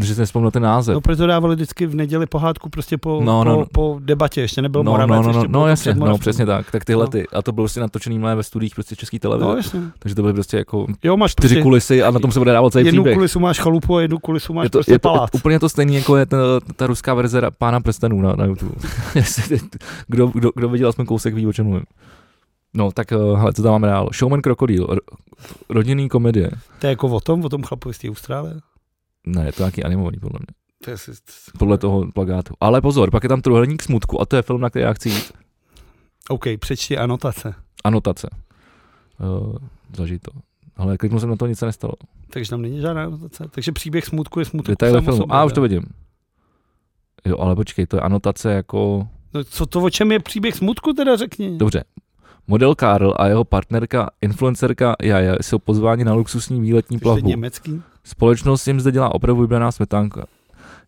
[0.00, 0.94] že si nespomenu na ten název.
[0.94, 3.66] No, proto dávali vždycky v neděli pohádku prostě po, No, po, no, no.
[3.72, 6.70] po debatě, ještě nebyl no, Moravec, no, no, no, ještě no, jasně, no, přesně tak,
[6.70, 7.10] tak tyhle No.
[7.10, 9.80] ty, a to bylo prostě natočený mlé ve studiích prostě český televize, No, jasně.
[9.98, 12.52] takže to byly prostě jako Jo, máš čtyři prostě kulisy a na tom se bude
[12.52, 13.16] dávat celý jednu příběh.
[13.16, 15.30] kulisu máš chalupu a jednu kulisu máš je to, prostě je to palác.
[15.34, 16.36] úplně to stejné, jako je ta,
[16.76, 18.74] ta ruská verze Pána prstenů na, na YouTube.
[20.08, 21.84] Kdo, kdo, kdo viděl aspoň kousek, ví, o čem mluvím.
[22.74, 24.08] No, tak uh, hele, co tam máme dál?
[24.14, 24.96] Showman Krokodýl, ro,
[25.68, 26.50] rodinný komedie.
[26.78, 28.54] To je jako o tom, o tom chlapovi z té Austrálie.
[29.26, 30.46] Ne, je to nějaký animovaný, podle mě.
[30.84, 31.12] To je si,
[31.58, 32.54] Podle toho plagátu.
[32.60, 35.08] Ale pozor, pak je tam Truhelník smutku a to je film, na který já chci
[35.08, 35.32] jít.
[36.28, 37.54] OK, přečti anotace.
[37.84, 38.30] Anotace.
[39.20, 39.56] Uh,
[39.96, 40.30] zažij to.
[40.76, 41.92] Ale kliknul jsem na to, nic se nestalo.
[42.30, 43.44] Takže tam není žádná anotace.
[43.50, 44.72] Takže příběh smutku je smutku.
[44.72, 45.16] O filmu.
[45.16, 45.82] sobě, A už to vidím.
[47.24, 49.08] Jo, ale počkej, to je anotace jako...
[49.34, 51.58] No, co to, o čem je příběh smutku teda řekni.
[51.58, 51.84] Dobře.
[52.46, 57.28] Model Karl a jeho partnerka, influencerka Jaja, jsou pozváni na luxusní výletní plavbu.
[57.28, 57.82] německý.
[58.04, 60.26] Společnost jim zde dělá opravdu vybraná smetánka.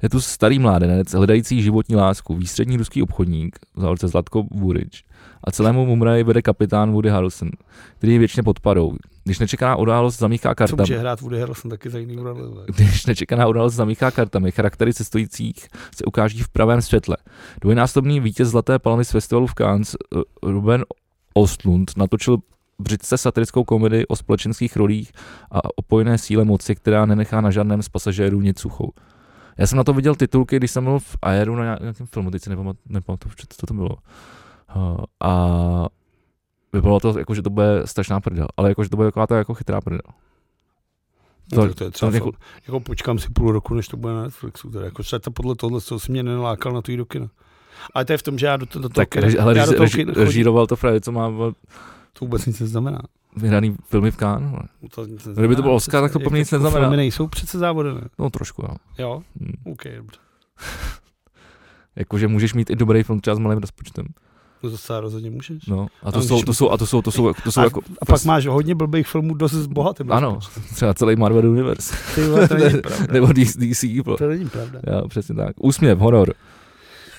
[0.02, 5.04] Je tu starý mládenec, hledající životní lásku, výstřední ruský obchodník, v závorce Zlatko Burič,
[5.44, 7.50] a celému mumraji vede kapitán Woody Harrelson,
[7.98, 8.96] který je věčně pod parou.
[9.24, 12.64] Když nečekaná událost zamíchá Co kartami, může hrát Woody Harrelson taky za jiný vole.
[12.66, 17.16] když nečekaná událost zamíchá kartami, charaktery cestujících se ukáží v pravém světle.
[17.60, 20.84] Dvojnásobný vítěz Zlaté palmy z festivalu v Cannes eh, Ruben
[21.34, 22.38] Ostlund natočil
[22.78, 25.12] břitce satirickou komedii o společenských rolích
[25.50, 28.92] a o pojné síle moci, která nenechá na žádném z pasažérů nic suchou.
[29.58, 32.42] Já jsem na to viděl titulky, když jsem byl v Aeru na nějakém filmu, teď
[32.42, 33.96] si nepamat- nepamatuju, co to, bylo.
[35.20, 35.86] A
[36.72, 39.36] vypadalo to, jako, že to bude strašná prdel, ale jako, že to bude taková ta
[39.36, 40.00] jako chytrá prdel.
[41.52, 42.32] No, To- tak to je třeba jako-
[42.66, 44.70] jako, počkám si půl roku, než to bude na Netflixu.
[44.70, 44.84] Teda.
[44.84, 47.28] Jako, to podle tohle, co si mě nenalákal na jít do kina.
[47.94, 49.14] Ale to je v tom, že já do, to, do toho Tak
[49.78, 50.08] chodím.
[50.08, 51.28] režíroval to Freddy, co má
[52.12, 52.98] To vůbec nic neznamená.
[53.36, 54.50] vyhraný filmy v Cannes.
[54.50, 54.62] vole.
[54.94, 56.80] To nic Kdyby to byl Oscar, tak to po mně nic neznamená.
[56.80, 58.00] Filmy nejsou přece závody, ne?
[58.18, 58.74] No trošku, jo.
[58.98, 59.22] Jo?
[59.40, 59.52] Hm.
[59.72, 60.18] OK, dobře.
[61.96, 64.06] Jakože můžeš mít i dobrý film třeba s malým rozpočtem.
[64.62, 65.66] No to se rozhodně můžeš.
[65.66, 65.86] No.
[66.02, 67.80] A to Ale jsou, to jsou, a to jsou, to jsou, to jsou a, jako,
[68.02, 70.12] a pak máš hodně blbých filmů dost s bohatým.
[70.12, 70.38] ano,
[70.74, 71.96] třeba celý Marvel Universe.
[72.14, 73.06] Ty to není pravda.
[73.12, 73.84] Nebo DC.
[74.18, 74.80] To není pravda.
[74.92, 75.52] Jo, přesně tak.
[75.60, 76.34] Úsměv, horor.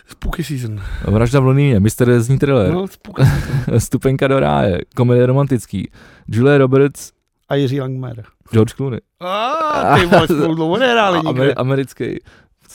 [0.08, 0.82] Spooky season.
[1.04, 2.20] Vražda v Londýně, Mr.
[2.20, 3.80] Zní thriller, No, spooky season.
[3.80, 5.90] Stupenka do ráje, komedie romantický,
[6.28, 7.12] Julia Roberts,
[7.50, 8.24] A Jiří Langmer.
[8.52, 9.00] George Clooney.
[9.20, 11.42] A ty vole, spolu dlouho nehráli A nikdy.
[11.42, 12.20] Ameri- americký.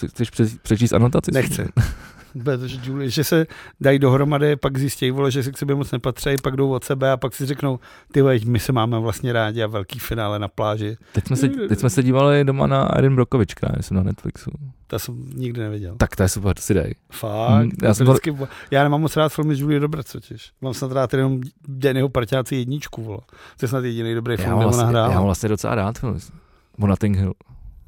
[0.07, 0.31] Chceš
[0.63, 1.31] přečíst anotaci?
[1.35, 1.63] Nechci.
[3.05, 3.47] Že se
[3.81, 7.13] dají dohromady, pak zjistí, vole, že si k sobě moc nepatří, pak jdou od sebe
[7.13, 7.79] a pak si řeknou,
[8.13, 10.97] ty vole, my se máme vlastně rádi a velký finále na pláži.
[11.13, 14.51] Teď jsme, se, teď jsme se dívali doma na Erin Brokovič, která jsem na Netflixu.
[14.87, 15.95] To jsem nikdy neviděl.
[15.99, 16.95] Tak to je super, to si dej.
[17.13, 17.65] Fakt?
[17.65, 18.37] Mm, já jsem to vždycky,
[18.71, 20.53] já nemám moc rád filmy Julie Roberts, totiž.
[20.61, 23.21] Mám snad rád jenom Dennyho parťáci jedničku, vole.
[23.31, 25.25] To je snad jediný dobrý Já film, mám, kde ona vlastně, já mám hrála.
[25.25, 26.19] vlastně docela rád film.
[26.81, 27.33] O Notting Hill.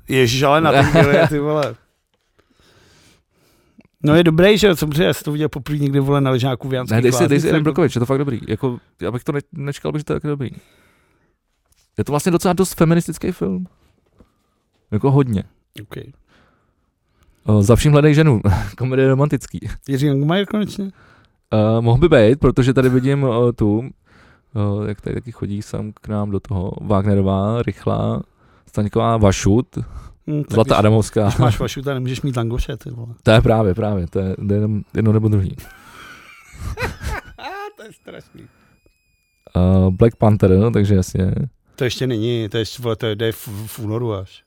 [0.08, 1.74] Ježíš, ale na tom je, ty vole.
[4.04, 6.68] No je dobrý, že jo, samozřejmě, já jsem to viděl poprvé někdy, vole, na ležáku
[6.68, 8.40] v Janských Ne, dej si, dej si jako- Brokovič, je to fakt dobrý.
[8.48, 10.50] Jako, já bych to ne, nečekal, že to je tak dobrý.
[11.98, 13.66] Je to vlastně docela dost feministický film.
[14.90, 15.44] Jako hodně.
[15.82, 16.04] Okay.
[17.48, 18.40] Uh, za vším hledej ženu.
[18.78, 19.68] Komedie romantický.
[19.88, 20.84] Jiří Langmajer konečně?
[20.84, 20.90] Uh,
[21.80, 26.08] mohl by být, protože tady vidím uh, tu, uh, jak tady taky chodí sem k
[26.08, 28.22] nám do toho, Wagnerová, rychlá,
[28.68, 29.78] Staňková, Vašut,
[30.26, 31.24] Hm, tak Zlata když, Adamovská.
[31.24, 33.14] když máš vašu, nemůžeš mít langoše, ty vole.
[33.22, 35.56] To je právě, právě, to je, to je jenom jedno nebo druhý.
[37.76, 38.42] to je strašný.
[39.56, 41.34] Uh, Black Panther, no, takže jasně.
[41.76, 44.44] To ještě není, to je, vole, to jde v, v únoru až.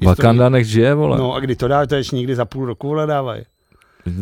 [0.00, 1.18] Je Wakanda nech žije, vole.
[1.18, 3.42] No a kdy to dá, to je ještě někdy za půl roku, vole, dávají.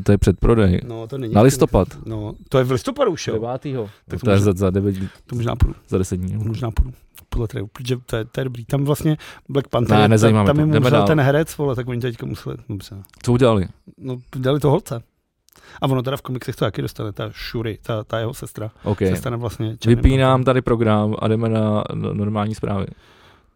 [0.05, 0.81] To je předprodej.
[0.87, 1.35] No, to není.
[1.35, 1.89] Na listopad.
[2.07, 3.35] No, to je v listopadu už, jo.
[3.35, 3.85] Devátýho.
[3.85, 6.17] Tak Tak to to je možná- za, za, 9, dní, To možná půjdu, za 10
[6.17, 6.37] dní.
[6.37, 6.93] možná půjdu.
[7.29, 8.65] Podle traileru, protože to je, to je dobrý.
[8.65, 9.17] Tam vlastně
[9.49, 12.97] Black Panther, Ne, tam je Jdeme musel ten herec, vole, tak oni teďka museli, dobře.
[13.23, 13.67] Co udělali?
[13.99, 15.03] No, dali to holce.
[15.83, 18.99] A ono teda v komiksech to taky dostane, ta Shuri, ta, ta jeho sestra, OK.
[18.99, 22.87] se stane vlastně Vypínám tady program a jdeme na no- normální zprávy.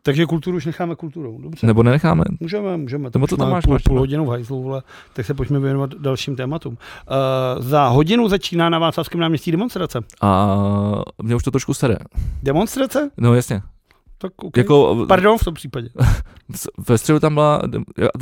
[0.03, 1.67] Takže kulturu už necháme kulturou, dobře.
[1.67, 2.25] Nebo nenecháme?
[2.41, 3.11] Můžeme, můžeme.
[3.15, 4.83] Nebo co tam máš, Půl, máš, půl hodinu v hajzlu, vole,
[5.13, 6.73] tak se pojďme věnovat dalším tématům.
[6.73, 10.01] Uh, za hodinu začíná na Václavském náměstí demonstrace.
[10.21, 10.57] A
[11.23, 11.97] mě už to trošku sere.
[12.43, 13.11] Demonstrace?
[13.17, 13.63] No jasně.
[14.19, 14.61] Tak okay.
[14.61, 15.89] Jako, Pardon v tom případě.
[16.89, 17.63] ve středu tam byla,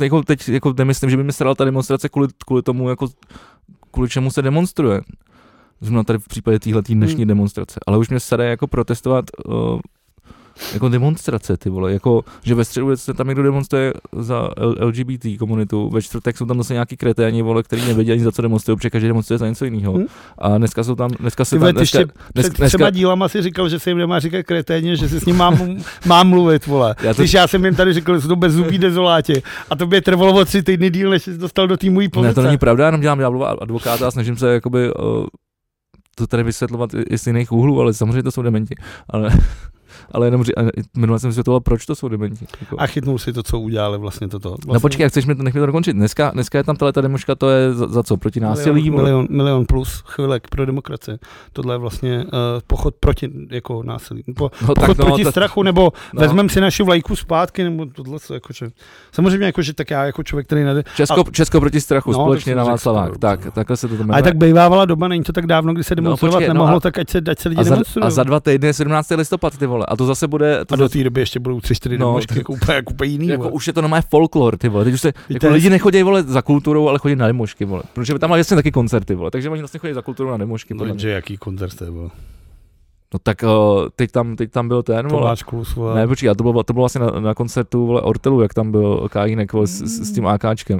[0.01, 3.07] jako teď jako nemyslím, že by mi srala ta demonstrace kvůli, kvůli tomu, jako,
[3.91, 5.01] kvůli čemu se demonstruje.
[5.81, 7.27] Zrovna tady v případě téhle dnešní Hmm.
[7.27, 7.79] demonstrace.
[7.87, 9.79] Ale už mě sere jako protestovat uh,
[10.73, 15.89] jako demonstrace, ty vole, jako, že ve středu se tam někdo demonstruje za LGBT komunitu,
[15.89, 18.89] ve čtvrtek jsou tam zase nějaký kreténi, vole, který nevědí ani za co demonstrují, protože
[18.89, 19.93] každý demonstruje za něco jiného.
[19.93, 20.05] Hmm.
[20.37, 23.69] A dneska jsou tam, dneska se tam, dneska, ještě dneska, Před třema dílama si říkal,
[23.69, 26.95] že se jim nemá říkat kreténě, že si s ním mám, mám mluvit, vole.
[27.03, 29.41] Já to- Když já jsem jim tady říkal, že jsou to bezzubí dezoláti.
[29.69, 32.27] A to by trvalo o tři týdny díl, než jsi dostal do té mojí pozice.
[32.27, 35.25] Ne, to není pravda, já jenom dělám ďáblova advokáta a snažím se jakoby uh,
[36.15, 38.75] to tady vysvětlovat i i z jiných úhlů, ale samozřejmě to jsou dementi.
[39.09, 39.29] Ale,
[40.11, 42.45] ale jenom ři- a minule jsem vysvětloval, proč to jsou dementi.
[42.61, 42.75] Jako.
[42.79, 44.49] A chytnul si to, co udělali vlastně toto.
[44.49, 45.93] Vlastně No počkej, jak chceš mi to, nech mi to dokončit.
[45.93, 48.17] Dneska, dneska je tam tahle ta demoška, to je za, za co?
[48.17, 48.89] Proti násilí?
[48.89, 51.17] Milion, milion, milion plus chvilek pro demokracii.
[51.53, 52.29] Tohle je vlastně uh,
[52.67, 54.23] pochod proti jako násilí.
[54.35, 55.91] Po, No, pochod no, proti to- strachu, nebo no.
[56.13, 56.21] no.
[56.21, 58.67] vezmeme si naši vlajku zpátky, nebo tohle, co, jakože.
[59.11, 60.83] Samozřejmě, jakože tak já jako člověk, který nade...
[60.95, 63.17] Česko, Česko proti strachu, No, společně na Václavák.
[63.17, 64.13] Tak, takhle se to jmenuje.
[64.13, 66.79] Ale tak bývávala doba, není to tak dávno, kdy se demonstrovat počkej, no nemohlo, a-
[66.79, 69.09] tak ať se, ať se lidi a za, a za dva týdny je 17.
[69.15, 69.78] listopad, ty vole.
[69.89, 70.65] A to zase bude...
[70.65, 72.91] To a do té doby ještě budou tři, čtyři No, demošky, tak- jako úplně, jako
[72.93, 73.27] úplně jiný.
[73.27, 73.53] jako vole.
[73.53, 74.83] už je to normálně folklor, ty vole.
[74.83, 77.83] Teď už se, Víte, jako lidi nechodí, vole, za kulturou, ale chodí na demošky, vole.
[77.93, 79.31] Protože tam mají jasně taky koncerty, vole.
[79.31, 82.11] Takže oni vlastně chodí za kulturou na demošky, No, že jaký koncert to byl.
[83.13, 83.49] No tak uh,
[83.95, 85.35] teď, tam, teď tam byl ten, vole.
[85.45, 85.95] Klus, vole.
[85.95, 88.71] Ne, počkej, a to bylo, to bylo vlastně na, na koncertu vole, Ortelu, jak tam
[88.71, 90.79] byl Kajínek vole, s, s, s tím AKčkem.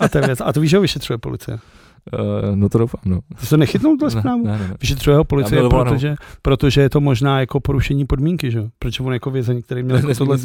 [0.00, 0.40] A to je věc.
[0.44, 1.58] A to víš, že ho vyšetřuje policie.
[2.12, 3.20] Uh, no to doufám, no.
[3.40, 4.46] Ty to nechytnul tuhle Ne, zprávu?
[4.46, 4.74] ne, ne, ne.
[4.80, 5.90] Vyšetřuje ho policie, byl dovolenou.
[5.90, 8.68] protože, protože je to možná jako porušení podmínky, že?
[8.78, 10.38] Protože on jako vězeň, který měl jako tohle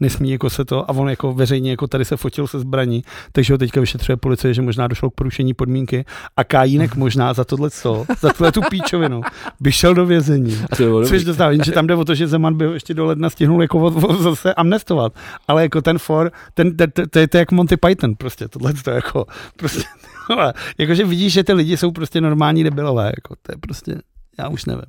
[0.00, 3.02] nesmí jako se to, a on jako veřejně jako tady se fotil se zbraní,
[3.32, 6.04] takže ho teďka vyšetřuje policie, že možná došlo k porušení podmínky
[6.36, 9.20] a Kajínek možná za tohle to, za tuhle tu píčovinu,
[9.60, 10.58] by šel do vězení.
[11.06, 13.62] Což dostává, že tam jde o to, že Zeman by ho ještě do ledna stihnul
[13.62, 15.12] jako od, od, zase amnestovat.
[15.48, 16.76] Ale jako ten for, ten,
[17.10, 19.26] to, je, jak Monty Python prostě, tohle to jako,
[19.56, 19.82] prostě,
[20.28, 24.00] ale, jakože vidíš, že ty lidi jsou prostě normální debilové, jako to je prostě,
[24.38, 24.82] já už nevím.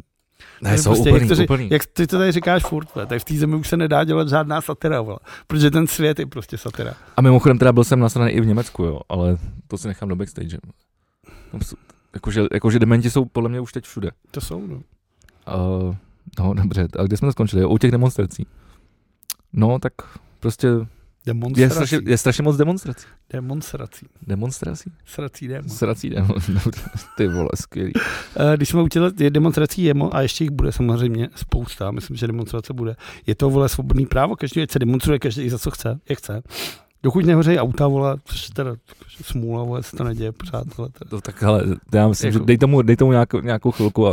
[0.61, 1.69] Ne, jsou prostě, úplný, jak, to, úplný.
[1.71, 4.29] jak ty to tady říkáš furt, vole, tady v té zemi už se nedá dělat
[4.29, 6.93] žádná satira, vole, protože ten svět je prostě satira.
[7.17, 10.15] A mimochodem teda byl jsem nasraný i v Německu, jo, ale to si nechám do
[10.15, 10.57] backstage.
[12.13, 14.11] Jakože, jakože dementi jsou podle mě už teď všude.
[14.31, 14.75] To jsou, no.
[14.75, 15.95] Uh,
[16.39, 17.65] no dobře, a kde jsme skončili?
[17.65, 18.47] U těch demonstrací.
[19.53, 19.93] No tak
[20.39, 20.67] prostě
[21.29, 21.87] je Demonstrací.
[21.87, 23.05] strašně, je strašně moc demonstrací.
[23.33, 24.05] Demonstrací.
[24.27, 24.91] Demonstrací?
[25.05, 25.69] Srací demo.
[25.69, 26.35] Srací demon.
[27.17, 27.93] Ty vole, skvělý.
[28.53, 32.27] Eh, Když jsme udělali je demonstrací jemo, a ještě jich bude samozřejmě spousta, myslím, že
[32.27, 32.95] demonstrace bude,
[33.27, 36.41] je to vole svobodný právo, každý se demonstruje, každý za co chce, jak chce.
[37.03, 38.75] Dokud nehořejí auta, vole, což teda
[39.21, 40.89] smůla, vole, se to neděje, přátelé.
[40.89, 41.09] Teda.
[41.09, 44.11] To tak ale já myslím, Jako- že dej tomu, dej tomu nějakou, nějakou chvilku a,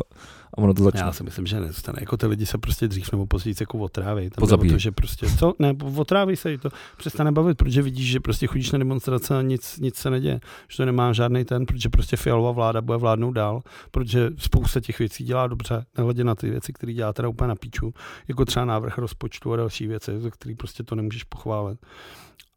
[0.55, 1.01] a ono to začne.
[1.01, 1.99] Já si myslím, že nezůstane.
[2.01, 4.31] Jako ty lidi se prostě dřív nebo později jako otráví.
[4.31, 4.72] Pozabíjí.
[4.72, 5.55] to, že prostě, co?
[5.59, 6.68] Ne, otráví se to.
[6.96, 10.40] Přestane bavit, protože vidíš, že prostě chodíš na demonstrace a nic, nic se neděje.
[10.68, 14.99] Že to nemá žádný ten, protože prostě fialová vláda bude vládnout dál, protože spousta těch
[14.99, 17.94] věcí dělá dobře, nehledě na ty věci, které dělá teda úplně na píču,
[18.29, 21.79] jako třeba návrh rozpočtu a další věci, za který prostě to nemůžeš pochválit.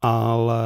[0.02, 0.64] Ale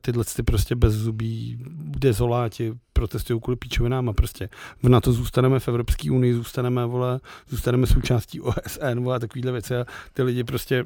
[0.00, 4.48] tyhle ty prostě bezzubí dezoláti protestují kvůli píčovinám a prostě
[4.82, 9.76] v NATO zůstaneme, v Evropské unii zůstaneme, vole, zůstaneme součástí OSN, vole, a takovýhle věci
[9.76, 10.84] a ty lidi prostě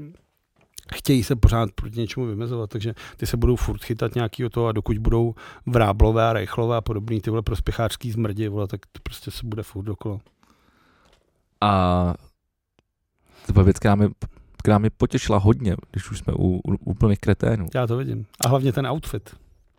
[0.94, 4.72] chtějí se pořád proti něčemu vymezovat, takže ty se budou furt chytat nějakýho toho a
[4.72, 5.34] dokud budou
[5.66, 9.62] vráblové a rejchlové a podobný ty vole prospěchářský zmrdi, vole, tak to prostě se bude
[9.62, 10.18] furt dokola.
[11.60, 12.14] A
[13.52, 13.76] byla věc,
[14.60, 17.66] která mě, potěšila hodně, když už jsme u, u úplných kreténů.
[17.74, 18.26] Já to vidím.
[18.44, 19.30] A hlavně ten outfit.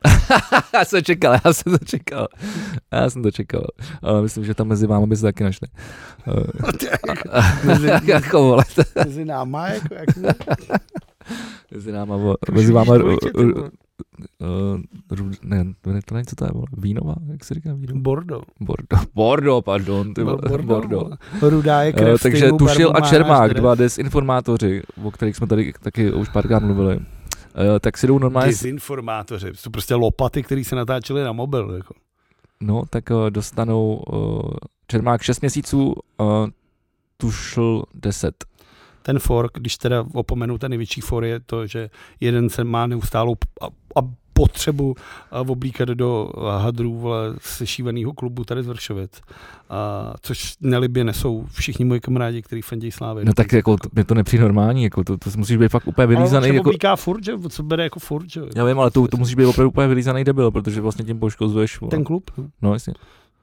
[0.74, 2.28] já jsem to čekal, já jsem to čekal.
[2.92, 3.68] Já jsem to čekal.
[4.02, 5.68] Ale myslím, že tam mezi vámi by se taky našli.
[7.64, 8.64] Mezi- jako vole,
[9.06, 10.10] Mezi náma, jako, jak
[11.72, 12.18] mezi náma,
[12.52, 12.94] mezi váma,
[14.40, 18.00] uh, uh, ne, to není, co to je, vole, vínová, jak se říká vínová?
[18.02, 18.42] Bordo.
[18.60, 20.68] Bordo, Bordo, pardon, ty vole, Bordo.
[20.68, 21.00] Bordo.
[21.00, 21.18] vole.
[21.42, 25.48] Rudá je Uh, krev, takže stejnou Tušil a má Čermák, dva desinformátoři, o kterých jsme
[25.48, 27.04] tady taky už párkrát mluvili, uh,
[27.80, 31.72] tak si jdou normálně, Dezinformátoři, to jsou prostě lopaty, které se natáčely na mobil.
[31.72, 31.94] Jako.
[32.62, 34.52] no, tak uh, dostanou uh,
[34.88, 36.48] Čermák 6 měsíců, uh,
[37.18, 38.46] Tušil 10.
[39.02, 43.36] Ten fork, když teda opomenu ten největší for, je to, že jeden se má neustálou
[43.62, 44.96] a, a potřebu
[45.48, 47.06] oblíkat do hadrů
[47.42, 49.22] sešívaného klubu tady z Vršovic.
[49.70, 53.26] A, což nelibě nesou všichni moji kamarádi, kteří fandí slávy.
[53.26, 56.06] No tak jako, to, mě to nepřijde normální, jako to, to musíš být fakt úplně
[56.06, 56.48] ale vylízaný.
[56.48, 57.34] se Jako, oblíká furt, že?
[57.50, 58.42] Co bere jako furt, že?
[58.56, 61.80] já vím, ale to, to musíš být opravdu úplně vylízaný debil, protože vlastně tím poškozuješ.
[61.90, 62.32] Ten klub?
[62.38, 62.48] No.
[62.62, 62.94] No jasně.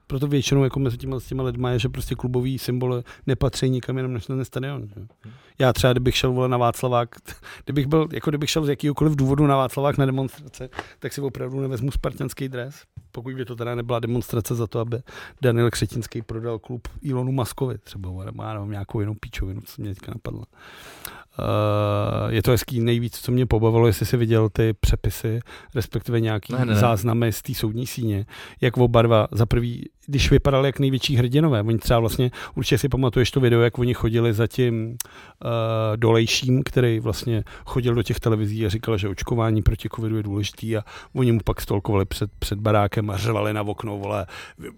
[0.09, 3.97] Proto většinou jako mezi těma, s těma lidma je, že prostě klubový symboly nepatří nikam
[3.97, 4.87] jinam než na ten stadion.
[4.87, 5.29] Že?
[5.59, 7.09] Já třeba, kdybych šel vole na Václavák,
[7.65, 10.69] kdybych byl, jako kdybych šel z jakýkoliv důvodu na Václavák na demonstrace,
[10.99, 12.75] tak si opravdu nevezmu spartanský dres,
[13.11, 14.97] pokud by to teda nebyla demonstrace za to, aby
[15.41, 19.93] Daniel Křetinský prodal klub Ilonu Maskovi třeba, nebo já nevím, nějakou jinou píčovinu, co mě
[19.93, 20.43] teďka napadlo.
[21.39, 25.39] Uh, je to hezký nejvíc, co mě pobavilo, jestli si viděl ty přepisy,
[25.75, 26.75] respektive nějaký Ne, ne, ne.
[26.75, 28.25] záznamy z té soudní síně,
[28.61, 32.89] jak oba dva za prvý, když vypadali jak největší hrdinové, oni třeba vlastně, určitě si
[32.89, 35.49] pamatuješ to video, jak oni chodili za tím uh,
[35.95, 40.77] dolejším, který vlastně chodil do těch televizí a říkal, že očkování proti covidu je důležitý
[40.77, 40.83] a
[41.15, 44.25] oni mu pak stolkovali před, před barákem a řvali na okno, vole,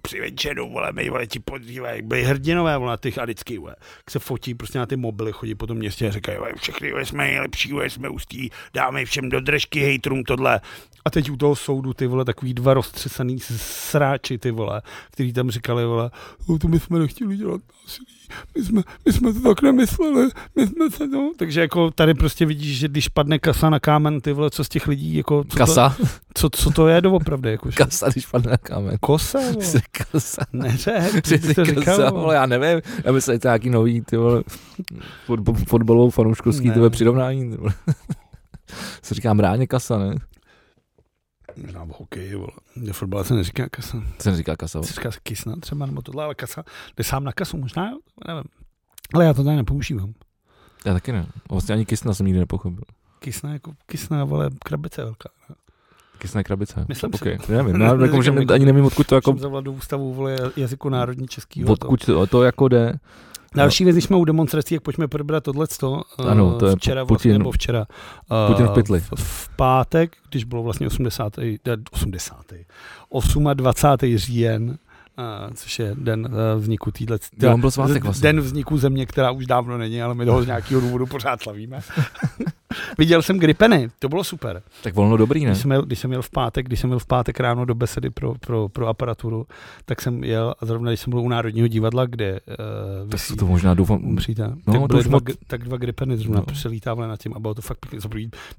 [0.01, 4.19] při večeru, vole, my, vole, ti podřívají, byli hrdinové, vole, těch adických, vole, jak se
[4.19, 7.73] fotí prostě na ty mobily, chodí po tom městě a říkají, vole, všechny jsme nejlepší,
[7.87, 10.61] jsme ústí, dáme všem do držky hejtrům tohle.
[11.05, 15.51] A teď u toho soudu ty vole, takový dva roztřesaný sráči, ty vole, který tam
[15.51, 16.11] říkali, vole,
[16.49, 18.20] "No, to my jsme nechtěli dělat násilí,
[18.57, 21.31] my jsme, my jsme to tak nemysleli, my jsme se to...
[21.37, 24.69] Takže jako tady prostě vidíš, že když padne kasa na kámen, ty vole, co z
[24.69, 25.43] těch lidí, jako...
[25.49, 25.95] Co Kasa?
[25.99, 28.97] To, co, co to je doopravdy, jako že- Kasa, když padne na kámen.
[28.99, 29.65] Kosa, vole.
[29.65, 30.41] Jsi Kasa.
[30.53, 34.01] Neřek, Jsi ty kasa, říkal, vole, já nevím, já myslím, že to je nějaký nový,
[34.01, 34.43] ty vole,
[35.25, 37.73] fotbal, fotbalovou fanouškovský, ty vole, přirovnání, ty vole.
[39.01, 40.15] Se říká mráně kasa, ne?
[41.57, 42.51] Možná v hokeji, vole.
[42.75, 43.97] Do fotbale se neříká kasa.
[44.17, 44.83] To se neříká kasa.
[44.83, 46.63] Se říká kisna třeba, nebo tohle, ale kasa,
[46.97, 47.91] jde sám na kasu, možná,
[48.27, 48.43] nevím.
[49.13, 50.13] Ale já to tady nepoužívám.
[50.85, 51.25] Já taky ne.
[51.49, 52.83] Vlastně ani kysna jsem nikdy nepochopil.
[53.19, 55.29] Kisna jako kisna, vole, krabice velká.
[55.49, 55.55] ne?
[56.17, 56.85] Kysna krabice.
[56.87, 57.21] Myslím si.
[57.21, 57.37] okay.
[57.49, 60.37] Nevím, já jako, Neříkám že jako- ani nevím, odkud to jako, Jsem zavladu ústavu, vole,
[60.57, 61.71] jazyku národní českýho.
[61.73, 62.99] odkud to, to jako jde.
[63.55, 66.01] Další věc, když jsme u demonstrací, jak pojďme probrat tohleto.
[66.19, 67.85] eh, Ano, to je včera Putin- vlastně, nebo včera.
[68.31, 68.99] eh, Putin v pytli.
[68.99, 71.37] V, v pátek, když bylo vlastně 80.
[71.39, 71.57] eh,
[71.91, 72.45] 80.
[73.53, 74.17] 28.
[74.17, 74.77] říjen,
[75.19, 77.19] eh, což je den vzniku téhle.
[77.41, 78.21] Jo, byl svátek vlastně.
[78.33, 81.79] Den vzniku země, která už dávno není, ale my toho z nějakého důvodu pořád slavíme.
[82.97, 84.61] Viděl jsem Gripeny, to bylo super.
[84.83, 85.51] Tak volno dobrý, ne?
[85.51, 87.75] Když jsem, jel, když jsem jel v pátek, když jsem jel v pátek ráno do
[87.75, 89.47] besedy pro, pro, pro aparaturu,
[89.85, 92.55] tak jsem jel a zrovna když jsem byl u Národního divadla, kde uh,
[93.09, 93.99] Tak vysí, to, to možná doufám.
[94.67, 96.45] No, tak, to už dva, moc- tak dva gripeny zrovna No.
[96.47, 96.53] no.
[96.53, 97.99] přelítávali nad tím a bylo to fakt pěkně.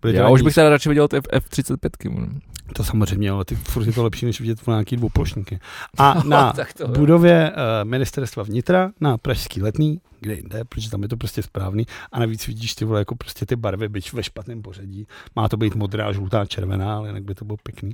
[0.02, 2.28] Byly Já už bych teda radši viděl ty F- F-35.
[2.74, 5.58] To samozřejmě, ale ty furt je to lepší, než vidět nějaký dvouplošníky.
[5.98, 11.02] A na tak to, budově uh, ministerstva vnitra na Pražský letný, kde jinde, protože tam
[11.02, 11.86] je to prostě správný.
[12.12, 15.06] A navíc vidíš ty vole, jako prostě ty barvy, byť ve špatném pořadí.
[15.36, 17.88] Má to být modrá, žlutá, červená, ale jinak by to bylo pěkný.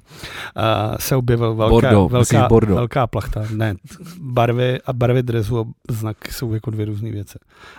[0.57, 2.77] Uh, se objevil velká, Bordeaux, velká, Bordeaux.
[2.77, 3.45] velká plachta.
[3.55, 3.75] Ne,
[4.21, 7.39] barvy a barvy dresu a znak jsou jako dvě různé věci.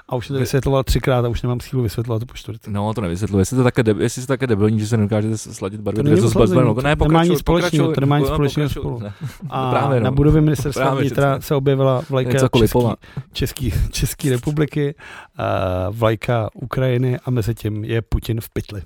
[0.10, 2.72] A už jsem to vysvětloval třikrát a už nemám sílu vysvětlovat to po čtvrtý.
[2.72, 3.42] No, to nevysvětluje.
[3.42, 6.34] Jestli to také, deb- jestli jste také debilní, že se nedokážete sladit barvy dresu s
[6.34, 6.74] barvou.
[6.74, 9.00] to Ne, nemá pokračuj, nic společného, pokračuj, to nemá nic no, společného spolu.
[9.00, 9.14] Ne.
[9.50, 10.04] A Právě, no.
[10.04, 12.80] na budově ministerstva vnitra se objevila vlajka jako český,
[13.34, 18.82] český, České republiky, uh, vlajka Ukrajiny a mezi tím je Putin v pytli.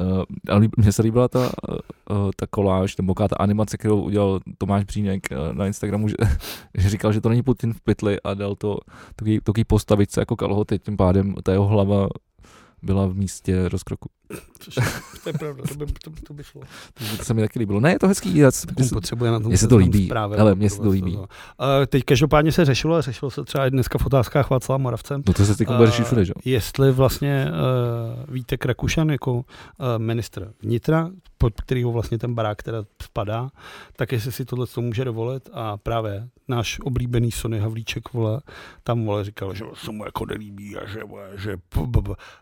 [0.00, 4.84] Uh, ale mně se líbila ta, uh, ta koláž, nebo ta animace, kterou udělal Tomáš
[4.84, 6.14] Břínek uh, na Instagramu, že,
[6.74, 8.78] že říkal, že to není Putin v pytli a dal to
[9.16, 12.08] takový, postavice jako kalhoty, tím pádem ta jeho hlava
[12.82, 14.08] byla v místě rozkroku.
[14.58, 14.74] Což,
[15.22, 16.62] to je pravda, to by, to, to by šlo.
[16.94, 17.80] Takže to se mi taky líbilo.
[17.80, 18.36] Ne, je to hezký.
[18.36, 18.50] Já,
[18.92, 20.06] potřebuje na tom mně se to líbí.
[20.06, 21.16] zprávy, aby mně se to líbí.
[21.16, 21.26] Uh,
[21.86, 25.32] teď každopádně se řešilo, a řešilo se třeba i dneska v otázkách Václava Moravce, no
[25.32, 26.32] to se teď bude řešit všude, že?
[26.36, 26.40] jo?
[26.44, 29.42] jestli vlastně uh, Vítek Rakušan jako uh,
[29.98, 33.50] ministr vnitra, pod kterýho vlastně ten barák teda spadá,
[33.96, 38.40] tak jestli si tohle to může dovolit a právě náš oblíbený Sony Havlíček, vole,
[38.82, 41.00] tam vole říkal, že se mu jako nelíbí a že,
[41.36, 41.56] že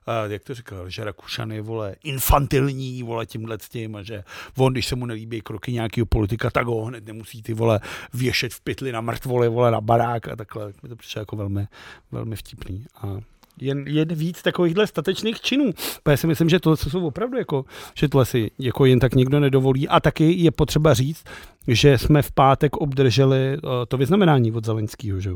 [0.06, 1.73] a jak to říkal, že Rakušan je, vole,
[2.04, 4.24] infantilní, vole, tímhle s tím a že
[4.56, 7.80] on, když se mu nelíbí kroky nějakého politika, tak ho hned nemusí ty, vole,
[8.14, 10.72] věšet v pytli na mrtvoli, vole, na barák a takhle.
[10.82, 11.66] Mi to přišlo jako velmi,
[12.12, 12.86] velmi vtipný.
[12.96, 13.16] A
[13.60, 15.72] jen, jen víc takovýchhle statečných činů.
[15.72, 19.14] Protože já si myslím, že tohle jsou opravdu jako, že tohle si jako jen tak
[19.14, 19.88] nikdo nedovolí.
[19.88, 21.24] A taky je potřeba říct,
[21.68, 25.30] že jsme v pátek obdrželi uh, to vyznamenání od Zelenského, že?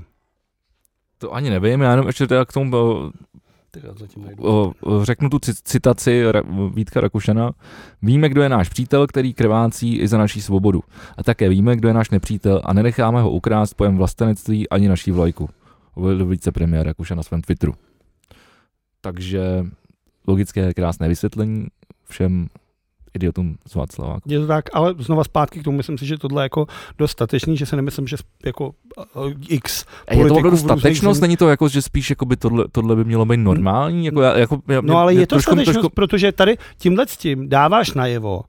[1.19, 2.71] To ani nevím, já jenom ještě teda k tomu
[4.39, 6.25] o, řeknu tu ci- citaci
[6.75, 7.53] Vítka Rakušana.
[8.03, 10.83] Víme, kdo je náš přítel, který krvácí i za naší svobodu.
[11.17, 15.11] A také víme, kdo je náš nepřítel a nenecháme ho ukrást pojem vlastenectví ani naší
[15.11, 15.49] vlajku.
[15.95, 17.75] Uvedl vicepremiér Rakušan na svém Twitteru.
[19.01, 19.67] Takže
[20.27, 21.67] logické, krásné vysvětlení
[22.05, 22.49] všem
[23.19, 24.19] idiotům z Václava.
[24.27, 26.67] Je to tak, ale znova zpátky k tomu, myslím si, že tohle je jako
[26.99, 28.71] dostatečný, že si nemyslím, že jako
[29.15, 31.17] uh, x je to opravdu v různých statečnost?
[31.19, 34.07] zemích- Není to jako, že spíš jako by tohle, tohle by mělo být normální?
[34.07, 37.07] Jako, já- jako, já- No ale mě je to trošku- statečnost, trošku- protože tady tímhle
[37.07, 38.43] s tím dáváš najevo,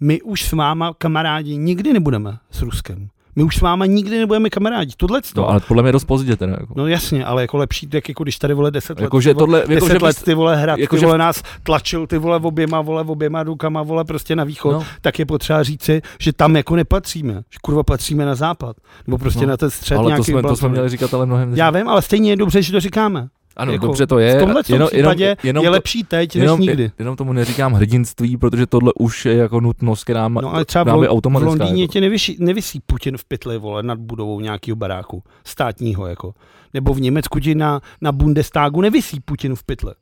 [0.00, 3.08] my už s váma, kamarádi, nikdy nebudeme s Ruskem.
[3.36, 4.92] My už s váma nikdy nebudeme kamarádi.
[4.96, 6.52] Tohle No, ale podle mě je dost pozdě teda.
[6.60, 6.74] Jako.
[6.76, 9.34] No jasně, ale jako lepší, tak jako když tady vole 10 let, Jako, ty že
[9.34, 12.06] vole, tohle, jako, 10 že let ty vole hrad, jako, ty že- vole nás tlačil
[12.06, 16.02] ty vole oběma, vole oběma rukama, vole prostě na východ, no, tak je potřeba říci,
[16.20, 18.76] že tam jako nepatříme, že kurva patříme na západ,
[19.06, 21.26] nebo prostě No, na ten střed ale to nějaký jsme, to jsme měli říkat ale
[21.26, 23.28] mnohem Já vím, ale stejně je dobře, že to říkáme.
[23.56, 24.36] Ano, jako dobře to je.
[24.36, 26.90] V tomhle jenom, případě jenom, jenom, je lepší teď, než jenom, nikdy.
[26.98, 30.84] jenom tomu neříkám hrdinství, protože tohle už je jako nutnost, která má, No ale třeba
[30.96, 31.42] v, v.
[31.42, 31.92] Londýně jako.
[31.92, 36.34] tě nevisí, nevisí Putin v pytli, vole, nad budovou nějakého baráku, státního, jako.
[36.74, 39.92] Nebo v Německu ti na, na Bundestagu nevisí Putin v pytli.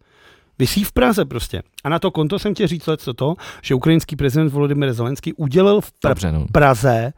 [0.59, 1.63] Visí v Praze prostě.
[1.85, 5.81] A na to konto jsem tě říct co to, že ukrajinský prezident Volodymyr Zelenský udělal
[5.81, 6.47] v pra- Dobře, no.
[6.53, 7.13] Praze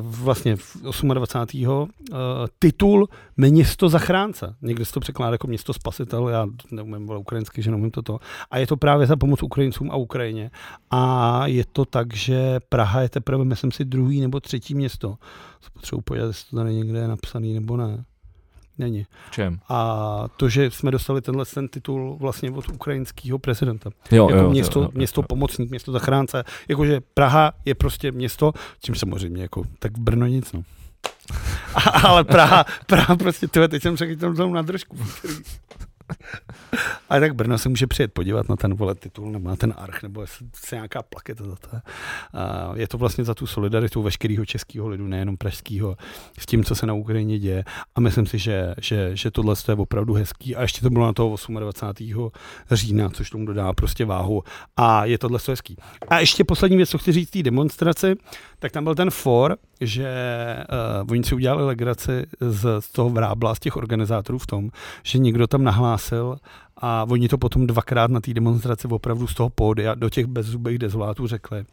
[0.00, 1.68] vlastně v 28.
[1.70, 1.86] Uh,
[2.58, 4.54] titul město zachránce.
[4.62, 8.18] Někde se to překládá jako město spasitel, já neumím vole, ukrajinsky, že neumím toto.
[8.50, 10.50] A je to právě za pomoc Ukrajincům a Ukrajině.
[10.90, 15.16] A je to tak, že Praha je teprve, myslím si, druhý nebo třetí město.
[15.72, 18.04] Potřebuji podívat, jestli to tady někde je napsaný nebo ne.
[18.78, 19.06] Není.
[19.28, 19.60] V čem?
[19.68, 24.50] A to, že jsme dostali tenhle ten titul vlastně od ukrajinského prezidenta Jo, jako jo,
[24.50, 25.26] město, jo, jo, město jo.
[25.28, 26.44] pomocník, město zachránce.
[26.68, 28.52] Jakože Praha je prostě město,
[28.82, 30.62] čím samozřejmě jako, tak v Brno nic, no.
[31.74, 34.96] A, ale Praha, Praha prostě, tyhle, teď jsem řekl tam tam na držku.
[37.10, 40.02] A tak Brno se může přijet podívat na ten vole titul, nebo na ten arch,
[40.02, 41.68] nebo se nějaká plaketa za to.
[42.32, 45.96] A je to vlastně za tu solidaritu veškerého českého lidu, nejenom pražského,
[46.38, 47.64] s tím, co se na Ukrajině děje.
[47.94, 50.56] A myslím si, že, že, že tohle je opravdu hezký.
[50.56, 52.30] A ještě to bylo na toho 28.
[52.70, 54.42] října, což tomu dodá prostě váhu.
[54.76, 55.76] A je tohle hezký.
[56.08, 58.16] A ještě poslední věc, co chci říct té demonstraci,
[58.58, 60.08] tak tam byl ten for, že
[61.02, 64.70] uh, oni si udělali legraci z, z toho vrábla, z těch organizátorů v tom,
[65.02, 65.64] že někdo tam
[65.98, 66.38] nahlásil
[66.76, 70.78] a oni to potom dvakrát na té demonstraci opravdu z toho pódia do těch bezzubých
[70.78, 71.64] dezolátů řekli,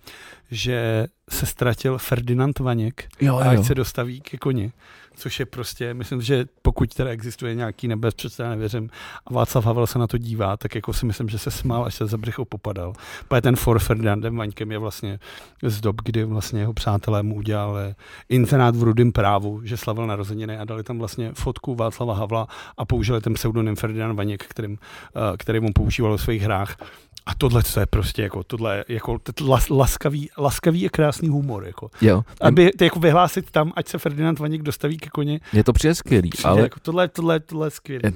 [0.52, 3.64] že se ztratil Ferdinand Vaněk Jo, a ať jo.
[3.64, 4.72] se dostaví ke koni.
[5.16, 8.90] Což je prostě, myslím, že pokud teda existuje nějaký nebezpečí, já nevěřím,
[9.26, 11.96] a Václav Havel se na to dívá, tak jako si myslím, že se smál, až
[11.96, 12.94] se za břicho popadal.
[13.28, 15.20] Protože ten for Ferdinandem Vaňkem je vlastně
[15.64, 17.96] z dob, kdy vlastně jeho přátelé mu udělali
[18.30, 22.48] internát v rudém právu, že slavil narozeniny a dali tam vlastně fotku Václava Havla
[22.78, 26.78] a použili ten pseudonym Ferdinand Vaněk, kterým, eh, který mu používal v svých hrách.
[27.26, 31.64] A tohle co je prostě jako, tohle je jako las, laskavý, laskavý a krásný humor.
[31.66, 31.90] Jako.
[32.02, 35.40] Jo, Aby ty jako vyhlásit tam, ať se Ferdinand Vaněk dostaví ke koni.
[35.54, 38.02] je to přijde skvělý, Přijde ale Jako tohle, tohle, tohle je skvělé.
[38.06, 38.14] Je-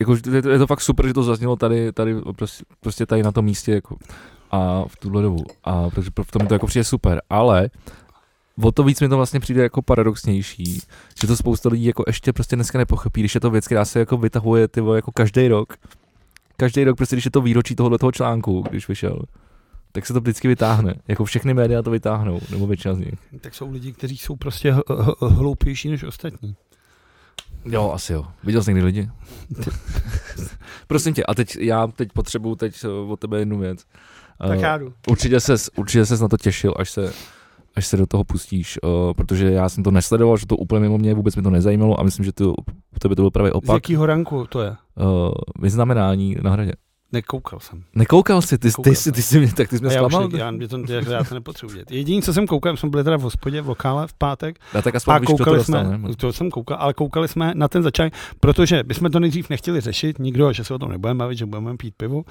[0.00, 3.22] jako, je, to, je to fakt super, že to zaznělo tady, tady prostě, prostě tady
[3.22, 3.96] na tom místě jako,
[4.50, 5.44] a v tuhle dobu.
[5.64, 7.70] A protože v tom to jako přijde super, ale
[8.62, 10.80] o to víc mi to vlastně přijde jako paradoxnější,
[11.20, 13.98] že to spousta lidí jako ještě prostě dneska nepochopí, když je to věc, která se
[13.98, 15.74] jako vytahuje ty jako každý rok.
[16.60, 19.22] Každý rok, prostě když je to výročí tohohle toho článku, když vyšel,
[19.92, 20.94] tak se to vždycky vytáhne.
[21.08, 23.14] Jako všechny média to vytáhnou, nebo většina z nich.
[23.40, 24.74] Tak jsou lidi, kteří jsou prostě
[25.20, 26.56] hloupější než ostatní.
[27.64, 28.26] Jo, asi jo.
[28.44, 29.10] Viděl jsi někdy lidi?
[30.86, 33.84] Prosím tě, a teď já teď potřebuju teď eh, od tebe jednu věc.
[34.38, 34.92] Tak Eh, já jdu.
[35.08, 37.12] Určitě ses, určitě ses na to těšil, až se,
[37.78, 40.98] až se do toho pustíš, uh, protože já jsem to nesledoval, že to úplně mimo
[40.98, 43.54] mě, vůbec mi to nezajímalo a myslím, že to, u tebe to byl právě Z
[43.54, 43.74] opak.
[43.74, 44.70] jakého ranku to je?
[45.00, 46.72] Uh, vyznamenání na hradě.
[47.12, 47.84] Nekoukal jsem.
[47.94, 49.12] Nekoukal jsi, ty, Koukal ty, ty, jsem.
[49.12, 50.28] ty jsi mě, tak ty jsi mě já, už zklamal.
[50.28, 51.90] ne, já, mě to, já, já to nepotřebuji dělat.
[51.90, 54.94] Jediný, co jsem koukal, jsme byli teda v hospodě, v lokále v pátek A tak
[54.94, 56.16] aspoň a víš, to koukali dostal, jsme, ne?
[56.16, 60.18] to jsem koukal, ale koukali jsme na ten začátek, protože bychom to nejdřív nechtěli řešit,
[60.18, 62.16] nikdo, že se o tom nebudeme bavit, že budeme pít pivo.
[62.16, 62.22] Uh,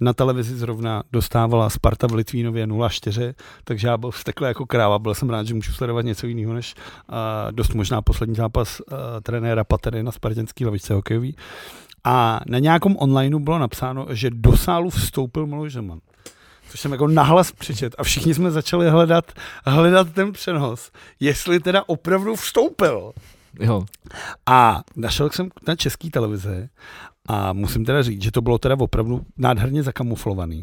[0.00, 5.14] na televizi zrovna dostávala Sparta v Litvínově 0-4, takže já byl vztekle jako kráva, byl
[5.14, 6.74] jsem rád, že můžu sledovat něco jiného, než
[7.08, 7.14] uh,
[7.52, 11.36] dost možná poslední zápas uh, trenéra Patery na spartanský lavičce hokejový.
[12.04, 16.00] A na nějakom onlineu bylo napsáno, že do sálu vstoupil Miloš Zeman.
[16.68, 19.32] Což jsem jako nahlas přečet a všichni jsme začali hledat,
[19.66, 20.90] hledat ten přenos,
[21.20, 23.12] jestli teda opravdu vstoupil.
[23.60, 23.84] Jo,
[24.46, 26.68] A našel jsem na české televizi
[27.28, 30.62] a musím teda říct, že to bylo teda opravdu nádherně zakamuflovaný.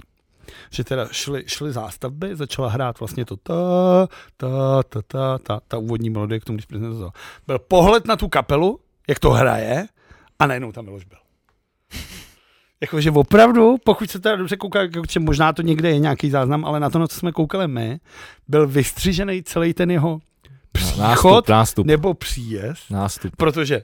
[0.69, 3.53] Že teda šly, šly zástavby, začala hrát vlastně to ta,
[4.37, 6.67] ta, ta, ta, ta, ta úvodní melodie k tomu, když
[6.99, 7.11] to.
[7.47, 9.87] Byl pohled na tu kapelu, jak to hraje,
[10.39, 11.17] a najednou tam Miloš byl.
[12.85, 14.79] Jakože opravdu, pokud se teda dobře kouká,
[15.19, 17.99] možná to někde je nějaký záznam, ale na to, na co jsme koukali my,
[18.47, 20.19] byl vystřižený celý ten jeho
[20.71, 23.35] příchod nástup, nástup, nebo příjezd, nástup.
[23.35, 23.83] protože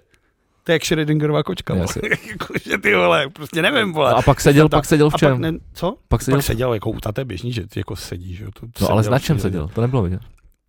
[0.64, 1.76] to je jak Schrödingerová kočka.
[2.30, 4.14] Jakože ty vole, prostě nevím, vole.
[4.14, 5.32] A pak seděl, Ta- pak seděl v a čem?
[5.32, 5.98] pak ne, co?
[6.08, 8.52] Pak seděl, Pak seděl jako u taté běžný, že jako sedí, že jo.
[8.52, 9.68] To, no ale na čem seděl?
[9.68, 10.22] To nebylo vidět.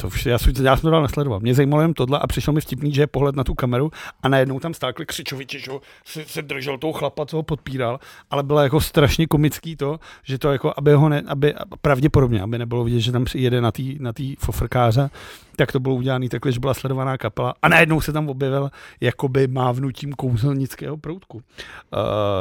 [0.03, 1.41] To vše, já, jsem- já jsem to dál nesledoval.
[1.41, 3.91] Mě zajímalo jen tohle a přišel mi vtipný, že je pohled na tu kameru
[4.23, 5.71] a najednou tam stákli křičoviči, že
[6.05, 8.01] se, se, držel toho chlapa, co ho podpíral,
[8.31, 12.59] ale bylo jako strašně komický to, že to jako, aby ho ne, aby pravděpodobně, aby
[12.59, 15.11] nebylo vidět, že tam jede na tý, na tý fofrkáře,
[15.57, 19.47] tak to bylo udělané takhle, že byla sledovaná kapela a najednou se tam objevil jakoby
[19.47, 21.37] mávnutím kouzelnického proutku.
[21.37, 21.43] Uh,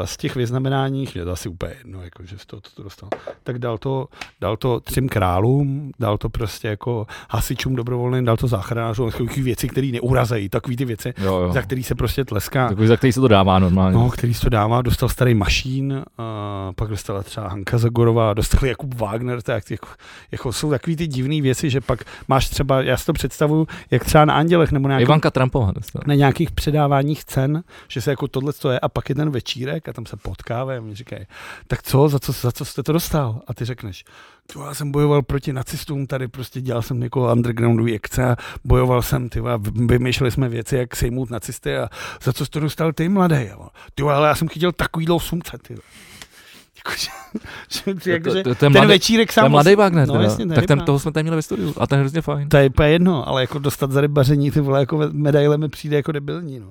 [0.05, 3.09] z těch vyznamenání, je to asi úplně jedno, jako, že z toho to, to dostal,
[3.43, 4.07] tak dal to,
[4.41, 9.67] dal to třem králům, dal to prostě jako hasičům dobrovolným, dal to záchranářům, takový věci,
[9.67, 11.51] které neurazejí, takový ty věci, Jo, jo.
[11.53, 12.67] za který se prostě tleská.
[12.67, 13.97] Takový, za který se to dává normálně.
[13.97, 18.69] No, který se to dává, dostal starý Mašín, a pak dostala třeba Hanka Zagorová, dostal
[18.69, 19.87] Jakub Wagner, tak jako,
[20.31, 24.05] jako jsou takový ty divné věci, že pak máš třeba, já si to představuju, jak
[24.05, 25.71] třeba na Andělech nebo na nějakých, Ivanka Trumpová
[26.07, 29.89] na nějakých předáváních cen, že se jako tohle to je a pak je ten večírek
[29.89, 31.25] a tam se potkáme a mi říkají,
[31.67, 33.41] tak co, za co, za co jste to dostal?
[33.47, 34.03] A ty řekneš,
[34.53, 39.01] "Ty, já jsem bojoval proti nacistům, tady prostě dělal jsem jako undergroundový akce a bojoval
[39.01, 39.41] jsem, ty
[39.85, 41.89] vymýšleli jsme věci, jak sejmout nacisty a
[42.23, 43.47] za co jsi to dostal ty, mladý?
[43.49, 43.67] jo?
[43.95, 45.75] Ty ale já jsem chytil takovýhle sumce, ty
[46.87, 47.07] Jakože,
[47.69, 49.51] že, To- to- to je ten mladý- večírek sám...
[49.51, 52.01] mladý Wagner, no, jasně, tak ten, toho jsme tady měli ve studiu a ten je
[52.01, 52.49] hrozně fajn.
[52.49, 55.95] To je úplně jedno, ale jako dostat za rybaření ty vole jako medaile mi přijde
[55.95, 56.67] jako debilní, no.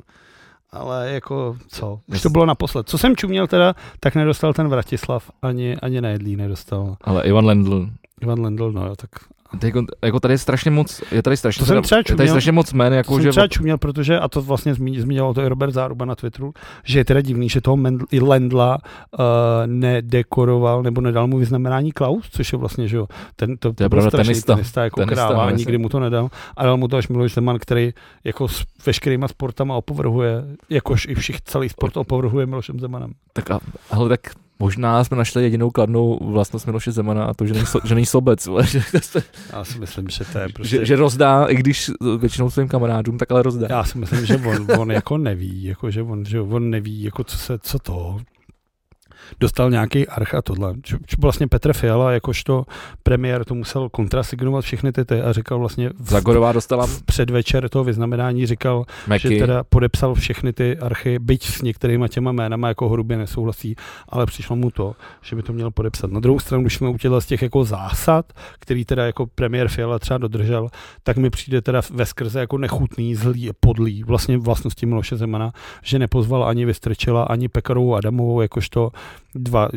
[0.72, 2.00] Ale jako co?
[2.06, 2.88] Už to bylo naposled.
[2.88, 6.96] Co jsem čuměl teda, tak nedostal ten Vratislav, ani, ani Nejedlý nedostal.
[7.00, 7.88] Ale Ivan Lendl,
[8.20, 9.10] Ivan Lendl, no jo, tak
[9.58, 9.74] Teď,
[10.04, 12.28] jako tady je strašně moc, je tady strašně, To jsem třeba je tady čuměl.
[12.34, 15.34] strašně moc jmen, to jako jsem že třeba čuměl, protože, a to vlastně zmín- zmiňoval
[15.34, 16.52] to i Robert Záruba na Twitteru,
[16.84, 18.78] že je teda divný, že toho Mendl, i Lendla
[19.18, 19.20] uh,
[19.66, 23.88] nedekoroval nebo nedal mu vyznamenání Klaus, což je vlastně, že jo, ten, to, To je
[23.88, 24.54] pravda, strašný tenista.
[24.54, 25.56] tenista jako Tenista, kráva, a jasně.
[25.58, 26.28] nikdy mu to nedal.
[26.56, 27.94] A dal mu to až Miloš Zeman, který
[28.24, 33.12] jako s veškerýma sportama opovrhuje, jakož i všich celý sport opovrhuje Milošem Zemanem.
[33.32, 34.20] tak, a, hele, tak
[34.60, 38.06] možná jsme našli jedinou kladnou vlastnost Miloše Zemana a to, že není, so, že není
[38.06, 38.82] sobec, vole, že,
[39.52, 40.76] Já si myslím, že to je prostě...
[40.76, 43.66] že, že, rozdá, i když většinou svým kamarádům, tak ale rozdá.
[43.70, 47.24] Já si myslím, že on, on jako neví, jako že on, že on neví, jako
[47.24, 48.18] co se, co to.
[49.40, 50.74] Dostal nějaký arch a tohle.
[50.82, 52.64] Č, vlastně Petr Fiala, jakožto
[53.02, 57.68] premiér, to musel kontrasignovat všechny ty ty a říkal vlastně v, Zagorová dostala v předvečer
[57.68, 59.28] toho vyznamenání říkal, Meky.
[59.28, 63.76] že teda podepsal všechny ty archy, byť s některýma těma jménama jako hrubě nesouhlasí,
[64.08, 66.10] ale přišlo mu to, že by to měl podepsat.
[66.10, 69.68] Na druhou stranu, když jsme u těchto z těch jako zásad, který teda jako premiér
[69.68, 70.68] Fiala třeba dodržel,
[71.02, 75.52] tak mi přijde teda ve skrze jako nechutný, zlý, podlý, vlastně vlastnosti Miloše Zemana,
[75.82, 78.90] že nepozval ani Vystrčila, ani Pekarovou Adamovou, jakožto
[79.34, 79.68] dva,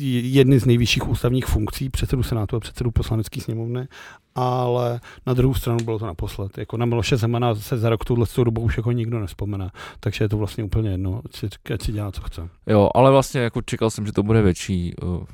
[0.00, 3.88] jedny z nejvyšších ústavních funkcí, předsedu Senátu a předsedu poslanecké sněmovny,
[4.34, 6.58] ale na druhou stranu bylo to naposled.
[6.58, 9.70] Jako na Miloše Zemana se za rok tuhle dobu už jako nikdo nespomene,
[10.00, 12.48] takže je to vlastně úplně jedno, ať si, ať si dělá, co chce.
[12.66, 15.24] Jo, ale vlastně jako čekal jsem, že to bude větší, uh,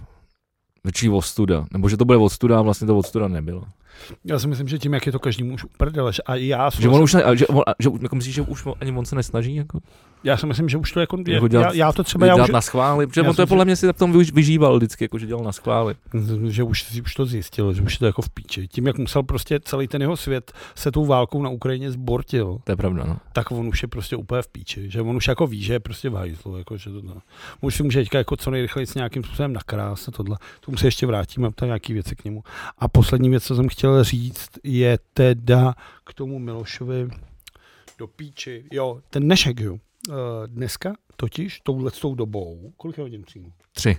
[0.85, 3.65] větší ostuda, nebo že to bude ostuda a vlastně to ostuda nebylo.
[4.25, 7.03] Já si myslím, že tím, jak je to každému už uprdele, a já, Že on
[7.03, 9.55] už, ne, a že, on, a že jako myslíš, že už ani on se nesnaží
[9.55, 9.79] jako,
[10.25, 12.51] já si myslím, že už to jako, Jako já, dělat- já, to třeba, já už,
[12.51, 15.19] na schvály, protože já on to je podle mě si v tom vyžíval vždycky, jako
[15.19, 15.95] že dělal na schvály.
[16.49, 18.69] že už, už to zjistil, že už je to jako v píči.
[18.69, 22.73] Tím, jak musel prostě celý ten jeho svět se tou válkou na Ukrajině zbortil, To
[22.73, 23.17] je pravda, no.
[23.33, 24.91] tak on už je prostě úplně v píči.
[24.91, 26.59] Že on už jako ví, že je prostě v hajzlu.
[26.59, 27.15] Jako, že to, no.
[27.61, 30.37] Už si může teďka jako co nejrychleji s nějakým způsobem nakrás a tohle.
[30.61, 32.43] Tomu se ještě vrátíme, tam nějaký věci k němu.
[32.79, 37.09] A poslední věc, co jsem chtěl říct, je teda k tomu Milošovi
[37.99, 38.65] do píči.
[38.73, 39.79] Jo, ten dnešek, jo.
[40.09, 40.15] Uh,
[40.47, 43.49] dneska totiž touhle tou dobou, kolik je hodin přímo?
[43.73, 43.97] Tři.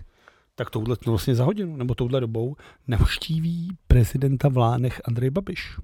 [0.55, 2.55] tak touhle no vlastně za hodinu, nebo touhle dobou
[2.87, 5.77] navštíví prezidenta v Lánech Andrej Babiš.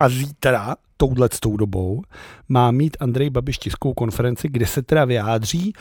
[0.00, 2.02] A zítra, touhle tou dobou,
[2.48, 5.72] má mít Andrej Babiš tiskovou konferenci, kde se teda vyjádří,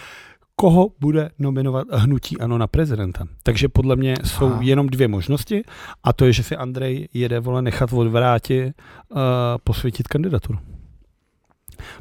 [0.56, 3.28] koho bude nominovat hnutí ANO na prezidenta.
[3.44, 4.60] Takže podle mě jsou Aha.
[4.62, 5.64] jenom dvě možnosti
[6.04, 9.20] a to je, že si Andrej jede vole nechat odvráti uh,
[9.64, 10.60] posvětit kandidaturu.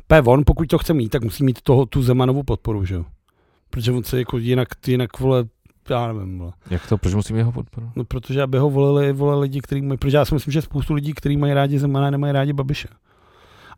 [0.06, 0.22] P.
[0.22, 3.04] on, pokud to chce mít, tak musí mít toho, tu Zemanovu podporu, že jo?
[3.70, 5.44] Protože on se jako jinak, jinak vole,
[5.90, 6.52] já nevím, vole.
[6.70, 7.90] Jak to, proč musím jeho podporu?
[7.96, 10.94] No, protože aby ho volili, volili lidi, kteří mají, protože já si myslím, že spoustu
[10.94, 12.88] lidí, kteří mají rádi Zemana, nemají rádi Babiše.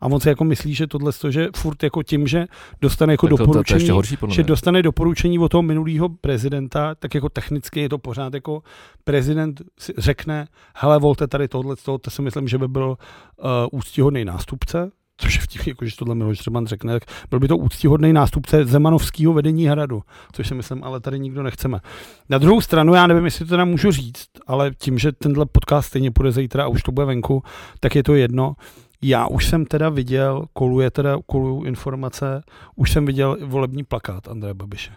[0.03, 2.47] A on si jako myslí, že tohle, to, že furt jako tím, že
[2.81, 6.95] dostane jako to, to, to, doporučení, ještě horší že dostane doporučení od toho minulého prezidenta,
[6.95, 8.63] tak jako technicky je to pořád jako
[9.05, 9.63] prezident
[9.99, 10.47] řekne,
[10.77, 14.91] hele, volte tady tohle, to, to si myslím, že by byl uh, úctíhodný nástupce,
[15.23, 18.65] což je vtipný, jako, že tohle Miloš Zeman řekne, tak byl by to úctíhodný nástupce
[18.65, 20.03] Zemanovského vedení hradu,
[20.33, 21.81] což si myslím, ale tady nikdo nechceme.
[22.29, 25.89] Na druhou stranu, já nevím, jestli to teda můžu říct, ale tím, že tenhle podcast
[25.89, 27.43] stejně půjde zítra a už to bude venku,
[27.81, 28.57] tak je to jedno.
[29.03, 32.43] Já už jsem teda viděl, koluje teda, kolují informace,
[32.77, 34.93] už jsem viděl volební plakát Andreje Babiše.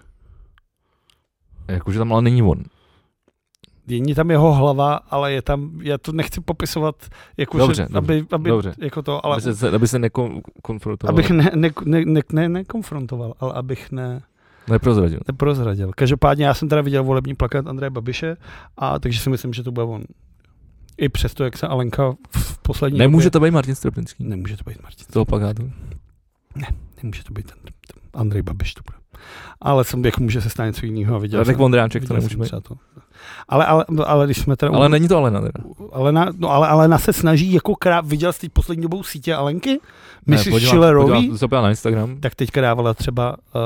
[1.67, 2.63] Jakože tam ale není on.
[3.87, 6.95] Není tam jeho hlava, ale je tam, já to nechci popisovat,
[7.37, 8.73] jako Dobře, že, dobře, aby, aby dobře.
[8.77, 11.13] jako to, ale Aby se, aby se nekonfrontoval.
[11.15, 14.21] abych ne, ne, ne, ne, ne, nekonfrontoval, ale abych ne,
[14.69, 15.19] Neprozradil.
[15.27, 15.91] neprozradil.
[15.95, 18.37] Každopádně já jsem teda viděl volební plakát Andreje Babiše,
[18.77, 20.03] a takže si myslím, že to bude on.
[20.97, 23.31] I přesto, jak se Alenka v poslední Nemůže době...
[23.31, 24.23] to být Martin Stropnický.
[24.23, 25.03] Nemůže to být Martin.
[25.03, 25.71] Z toho plakátu.
[27.03, 27.57] Nemůže to být ten
[28.13, 28.97] Andrej Babiš to bude.
[29.61, 31.19] Ale jsem, jak může se stát něco jiného.
[31.19, 32.51] Viděl Radek Vondráček to nemůže být.
[32.51, 32.75] to.
[33.47, 34.71] Ale, ale, ale, když jsme teda...
[34.75, 35.63] Ale není to Alena teda.
[35.91, 38.01] ale, na, no, ale Alena se snaží jako krá...
[38.01, 39.79] Viděl jsi teď poslední dobou sítě Alenky?
[40.25, 41.29] Myslíš podívám- Schillerový?
[41.29, 42.17] podívám na Instagram.
[42.19, 43.61] Tak teďka dávala třeba uh,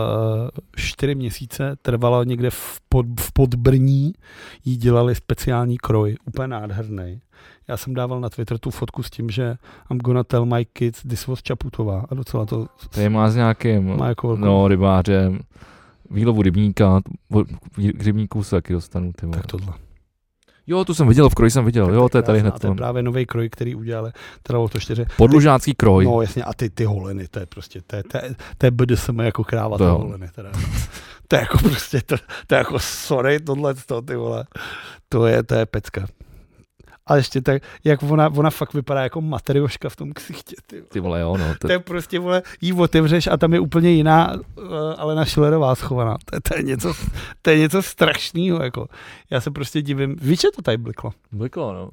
[0.75, 4.13] čtyři měsíce, trvala někde v, pod, v Podbrní,
[4.65, 7.21] jí dělali speciální kroj, úplně nádherný.
[7.69, 9.55] Já jsem dával na Twitter tu fotku s tím, že
[9.91, 13.97] I'm gonna tell my kids this was Čaputová a docela to Tady má s nějakým,
[13.97, 14.45] má jako velkou...
[14.45, 15.39] no, rybářem,
[16.11, 17.01] výlovu rybníka,
[17.99, 19.27] rybníku se taky dostanu, ty.
[19.27, 19.73] Tak tohle.
[20.67, 22.67] Jo, tu jsem viděl, v kroji jsem viděl, Tak jo, to je tady hned To
[22.67, 22.75] je to.
[22.75, 24.11] právě nový kroj, který udělali.
[24.43, 25.05] Trvalo to čtyři.
[25.17, 26.05] Podlužácký kroj.
[26.05, 28.71] No jasně, a ty, ty holeny, to je prostě, to je, to je, to je
[28.71, 30.27] BDSM jako kráva, To holeny.
[30.35, 30.51] Teda.
[31.27, 32.15] To je jako prostě, to,
[32.47, 34.45] to je jako sorry, tohle, to, ty vole.
[35.09, 36.05] To je, to je pecka.
[37.09, 40.55] A ještě tak, jak ona, ona fakt vypadá jako materioška v tom ksichtě.
[40.67, 40.75] Ty.
[40.75, 40.87] vole.
[40.91, 41.45] Ty vole, jo, no.
[41.59, 44.43] To, To je prostě, vole, jí otevřeš a tam je úplně jiná uh,
[44.97, 46.17] Alena Schillerová schovaná.
[46.25, 46.93] To, je- to, je něco,
[47.41, 48.87] to je něco strašného, jako.
[49.29, 51.11] Já se prostě divím, víš, že to tady bliklo?
[51.31, 51.89] Bliklo, no.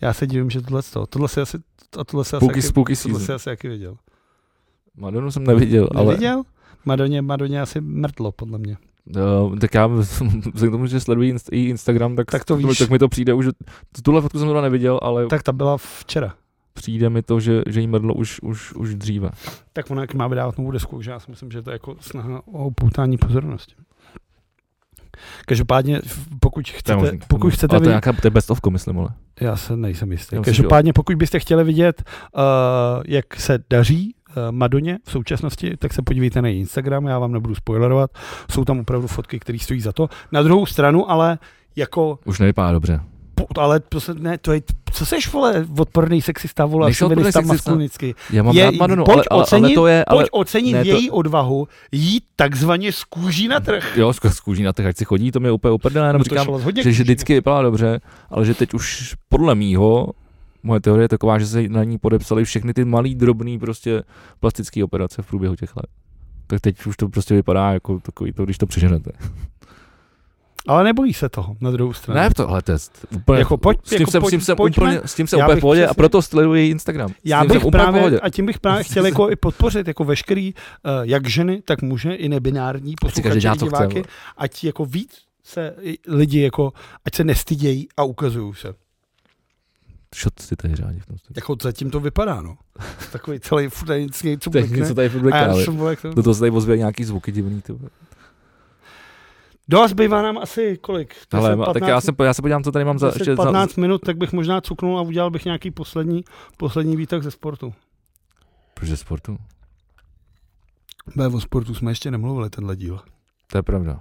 [0.00, 1.58] Já se divím, že tohle to, tohle si asi,
[1.98, 3.34] a tohle asi, Spooky, taky- spooky tohle season.
[3.36, 3.96] asi jaký viděl.
[4.96, 6.42] Madonu jsem neviděl, ale Neviděl?
[6.84, 8.76] Madoně, Madoně asi mrtlo, podle mě.
[9.16, 9.86] Uh, tak já
[10.54, 12.78] vzhledem k tomu, že sleduji inst- i Instagram, tak, Tak to víš.
[12.78, 13.48] tak mi to přijde už,
[14.02, 15.42] tuhle fotku jsem teda neviděl, ale tak.
[15.42, 16.34] Ta byla včera.
[16.74, 19.30] přijde mi to, že, že jí mrdlo už, už, už dříve.
[19.72, 21.96] Tak ona jak má vydávat novou desku, že já si myslím, že to je jako
[22.00, 23.74] snaha o upoutání pozornosti.
[25.46, 26.00] Každopádně,
[26.40, 29.08] pokud To chcete, pokud chcete ale to je nějaká, to je best ofko, myslím, ale.
[29.40, 30.34] já se nejsem jistý.
[30.36, 32.02] Já myslím, Každopádně, pokud byste chtěli vidět,
[32.36, 32.42] uh,
[33.06, 34.14] jak se daří
[34.50, 38.10] Madoně v současnosti, tak se podívejte na její Instagram, já vám nebudu spoilerovat,
[38.50, 40.08] jsou tam opravdu fotky, které stojí za to.
[40.32, 41.38] Na druhou stranu, ale
[41.76, 43.00] jako, Už nevypadá dobře.
[43.34, 44.60] po- ale to se, ne, to je,
[44.92, 47.52] co seš, vole, odporný sexista, vole, Nejsi odporný sexista.
[47.54, 48.14] maskulinicky.
[48.32, 50.72] Já mám Je- rád Madonu, pojď ale, ale, ale, ocenit- to je, ale, Pojď ocenit
[50.72, 53.96] ne, to- její odvahu jít takzvaně z kůží na trh.
[53.96, 56.46] jo, z kůží na těch, ať si chodí, to mě úplně uprdele, jenom No říkám,
[56.82, 58.00] že, že vždycky vypadá dobře,
[58.30, 60.08] ale že teď už podle mýho,
[60.62, 64.02] moje teorie je taková, že se na ní podepsali všechny ty malý, drobný prostě
[64.40, 65.86] plastické operace v průběhu těch let.
[66.46, 69.10] Tak teď už to prostě vypadá jako takový to, když to přeženete.
[70.66, 72.20] Ale nebojí se toho, na druhou stranu.
[72.20, 73.06] Ne, tohle test.
[73.16, 74.82] Úplně, Jako pojď- s tím jako jsem, pojď- s tím jsem pojďme.
[74.86, 77.10] úplně, s tím jsem úplně v pohodě a přesně- proto sleduji její Instagram.
[77.24, 81.28] Já bych právě, a tím bych právě chtěl jako i podpořit jako veškerý, uh, jak
[81.28, 84.04] ženy, tak muže, i nebinární posluchače, diváky, vole.
[84.36, 85.74] ať jako víc se
[86.08, 86.72] lidi jako,
[87.04, 88.74] ať se nestydějí a ukazují se.
[90.14, 91.18] Šot si tady řádí v tom.
[91.18, 91.34] studiu.
[91.36, 92.58] Jako zatím to vypadá, no.
[93.12, 94.76] Takový celý furt tady něco, blikne.
[94.76, 95.22] něco tady furt
[96.02, 96.14] to...
[96.14, 97.62] do toho se tady ozve nějaký zvuky divný.
[99.68, 101.14] Do a zbývá nám asi kolik?
[101.32, 103.42] Ale, 10, tak já se, já se podívám, co tady mám za, 10, ještě za,
[103.42, 106.24] 15 minut, tak bych možná cuknul a udělal bych nějaký poslední,
[106.56, 107.74] poslední výtah ze sportu.
[108.74, 109.38] Protože sportu.
[111.16, 113.00] Bé, o sportu jsme ještě nemluvili tenhle díl.
[113.46, 114.00] To je pravda.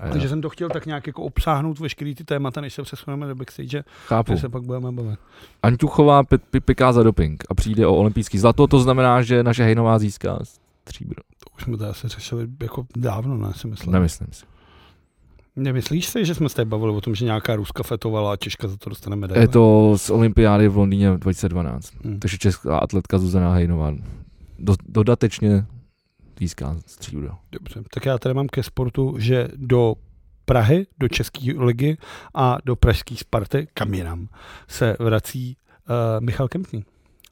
[0.00, 3.26] A Takže jsem to chtěl tak nějak jako obsáhnout veškerý ty témata, než se přesuneme
[3.26, 4.32] do backstage, chápu.
[4.32, 5.18] že se pak budeme bavit.
[5.62, 9.64] Antuchová pi- pi- piká za doping a přijde o olympijský zlato, to znamená, že naše
[9.64, 10.38] Hejnová získá
[10.88, 11.22] stříbro.
[11.44, 13.92] To už jsme to asi řešili jako dávno, ne, si myslím.
[13.92, 14.44] Nemyslím si.
[15.56, 18.68] Nemyslíš si, že jsme se tady bavili o tom, že nějaká Ruska fetovala a Češka
[18.68, 19.44] za to dostane medaili?
[19.44, 21.92] Je to z olympiády v Londýně 2012.
[22.04, 22.18] Hmm.
[22.18, 23.92] Takže česká atletka Zuzana Hejnová
[24.58, 25.66] do, dodatečně
[26.38, 27.34] získá stříbro.
[27.52, 29.94] Dobře, tak já tady mám ke sportu, že do
[30.44, 31.96] Prahy, do České ligy
[32.34, 34.28] a do pražské Sparty, kam jinam,
[34.68, 35.56] se vrací
[35.88, 36.84] uh, Michal Kempný,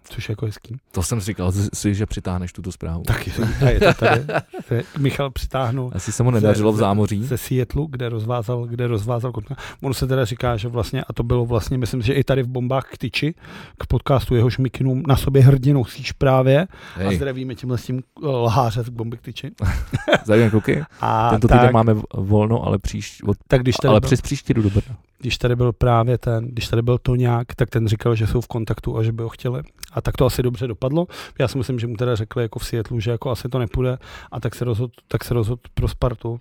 [0.08, 0.76] což je jako hezký.
[0.92, 3.02] To jsem říkal si, že přitáhneš tuto zprávu.
[3.02, 3.32] Taky
[3.66, 4.22] a je to tady.
[4.66, 7.24] Se Michal přitáhnul Asi se mu nedařilo v zámoří.
[7.24, 9.56] ze Seattleu, kde rozvázal, kde rozvázal kotka.
[9.82, 12.48] Ono se teda říká, že vlastně, a to bylo vlastně, myslím, že i tady v
[12.48, 13.34] bombách k tyči,
[13.78, 16.66] k podcastu jehož mikinu na sobě hrdě nosíš právě.
[16.96, 19.50] A Hej, zdravíme tímhle s tím eh, lháře z bomby k tyči.
[20.24, 20.82] zajímavé koukej.
[21.00, 24.54] A Tento tak, týden máme volno, ale, příš, od, tak když ale byl, přes příští
[24.54, 24.96] jdu do Brna.
[25.18, 28.46] když tady byl právě ten, když tady byl Toňák, tak ten říkal, že jsou v
[28.48, 29.62] kontaktu a že by ho chtěli.
[29.94, 31.06] A tak to asi dobře dopadlo.
[31.38, 33.98] Já si myslím, že mu teda řekli jako v Seattleu, že jako asi to nepůjde
[34.32, 36.30] a tak se rozhodl, tak se rozhodl pro Spartu.
[36.30, 36.38] Uh,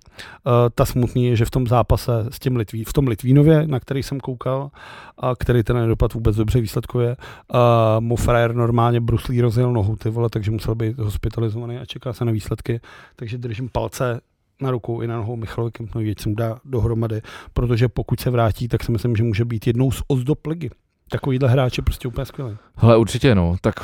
[0.74, 4.02] ta smutný je, že v tom zápase s tím Litví, v tom Litvínově, na který
[4.02, 4.70] jsem koukal,
[5.18, 7.16] a který ten nedopad vůbec dobře výsledkuje,
[7.54, 7.58] uh,
[8.00, 12.24] mu frajer normálně bruslí rozjel nohu, ty vole, takže musel být hospitalizovaný a čeká se
[12.24, 12.80] na výsledky.
[13.16, 14.20] Takže držím palce
[14.60, 18.30] na rukou i na nohou Michalovi Kempnovi, ať se mu dá dohromady, protože pokud se
[18.30, 20.70] vrátí, tak si myslím, že může být jednou z ozdob ligy.
[21.14, 22.56] Takovýhle hráč je prostě úplně skvělý.
[22.76, 23.74] Hele, určitě no, tak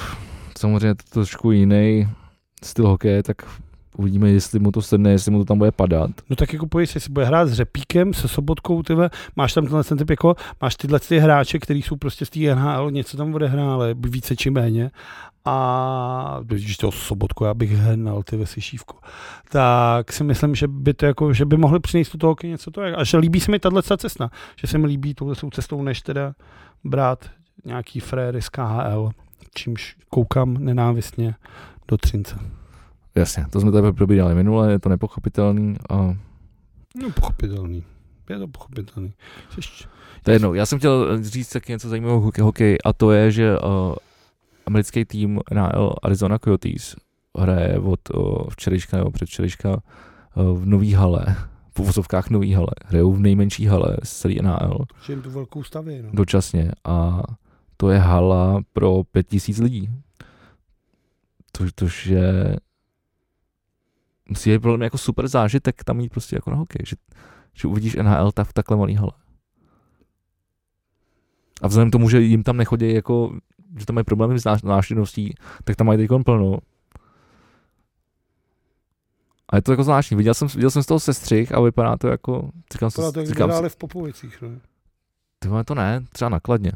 [0.59, 2.09] samozřejmě to trošku jiný
[2.65, 3.37] styl hokeje, tak
[3.97, 6.11] uvidíme, jestli mu to sedne, jestli mu to tam bude padat.
[6.31, 9.85] No tak jako pojď, jestli bude hrát s Řepíkem, se Sobotkou, tyhle, máš tam tenhle
[9.85, 13.35] ten typ jako, máš tyhle ty hráče, kteří jsou prostě z té NHL, něco tam
[13.35, 14.91] odehráli, více či méně.
[15.45, 18.97] A když to sobotku, já bych hnal ty ve šívku.
[19.49, 22.83] Tak si myslím, že by to jako, že by mohli přinést toho něco to.
[22.83, 26.35] A že líbí se mi tahle cesta, že se mi líbí touhle cestou, než teda
[26.85, 27.31] brát
[27.65, 29.11] nějaký fréry z KHL,
[29.55, 31.35] čímž koukám nenávistně
[31.89, 32.39] do Třince.
[33.15, 35.77] Jasně, to jsme tady probírali minule, je to nepochopitelný.
[35.91, 35.97] A...
[37.03, 37.85] No, pochopitelný.
[38.31, 39.13] Je to pochopitelný.
[39.57, 39.85] Ještě...
[40.23, 40.55] To je jedno.
[40.55, 43.95] Já jsem chtěl říct taky něco zajímavého hokej a to je, že uh,
[44.67, 46.97] americký tým NHL Arizona Coyotes
[47.39, 48.01] hraje od
[48.51, 51.37] včerejška nebo předvčerejška uh, v nový hale,
[51.75, 52.71] v uvozovkách nový hale.
[52.85, 54.85] Hrajou v nejmenší hale z celý NHL.
[55.07, 56.09] Že jim tu velkou staví, no.
[56.13, 56.73] Dočasně.
[56.85, 57.23] A
[57.77, 59.91] to je hala pro pět tisíc lidí.
[61.53, 62.57] To, tož je
[64.29, 66.97] musí být jako super zážitek tam jít prostě jako na hokej, že,
[67.55, 69.13] že uvidíš NHL tak v takhle malý hale.
[71.63, 73.39] A vzhledem k tomu, že jim tam nechodí jako,
[73.79, 76.59] že tam mají problémy s návštěvností, tak tam mají teď plno.
[79.49, 80.17] A je to jako zvláštní.
[80.17, 82.51] Viděl jsem, viděl jsem z toho sestřih a vypadá to jako...
[82.73, 84.49] Říkám, vypadá to, jak říkám, v Popovicích, no.
[85.39, 86.73] Ty to ne, třeba nakladně.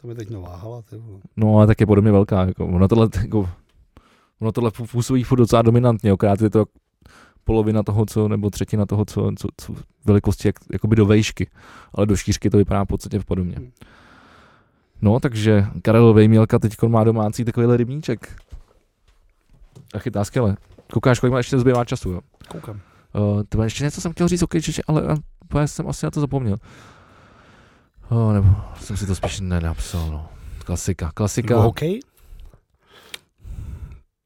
[0.00, 1.02] Tam je teď nová hala, ty
[1.36, 3.50] No, ale tak je podobně velká, jako, ono tohle, jako,
[4.40, 6.64] ono tohle působí furt docela dominantně, okrát je to
[7.44, 11.50] polovina toho, co, nebo třetina toho, co, co, co velikosti, jak, jakoby do vejšky,
[11.94, 13.56] ale do šířky to vypadá v podstatě podobně.
[13.56, 13.70] Hmm.
[15.06, 18.36] No, takže Karel Vejmělka teď má domácí takovýhle rybníček.
[19.94, 20.56] A chytá skvěle.
[20.92, 22.20] Koukáš, kolik má ještě zbývá času, jo?
[22.48, 22.80] Koukám.
[23.14, 26.20] Uh, to ještě něco jsem chtěl říct, okay, čiže, ale uh, jsem asi na to
[26.20, 26.56] zapomněl.
[28.08, 28.48] Oh, nebo
[28.80, 30.28] jsem si to spíš nenapsal, no.
[30.64, 31.56] Klasika, klasika.
[31.56, 32.00] No, hokej?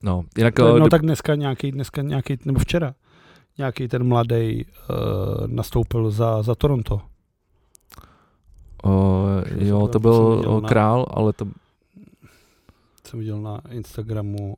[0.02, 0.58] No, jinak...
[0.58, 2.94] No, no tak dneska nějaký, dneska nějaký, nebo včera,
[3.58, 7.09] nějaký ten mladý uh, nastoupil za, za Toronto.
[8.84, 11.46] Uh, jo, to byl na, král, ale to...
[13.06, 14.56] Jsem viděl na Instagramu.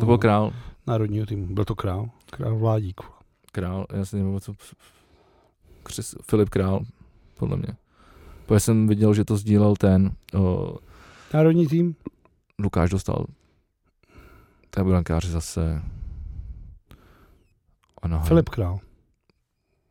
[0.00, 0.52] To byl král.
[0.86, 1.46] Národního týmu.
[1.46, 2.10] Byl to král.
[2.30, 3.00] Král Vládík.
[3.52, 4.54] Král, já si nevím, co...
[5.82, 6.84] Křes, Filip Král,
[7.38, 7.76] podle mě.
[8.46, 10.12] Protože jsem viděl, že to sdílel ten...
[10.34, 10.76] Uh,
[11.34, 11.96] Národní tým?
[12.58, 13.26] Lukáš dostal
[14.70, 15.82] to je brankář zase...
[18.02, 18.78] Ano, Filip Král.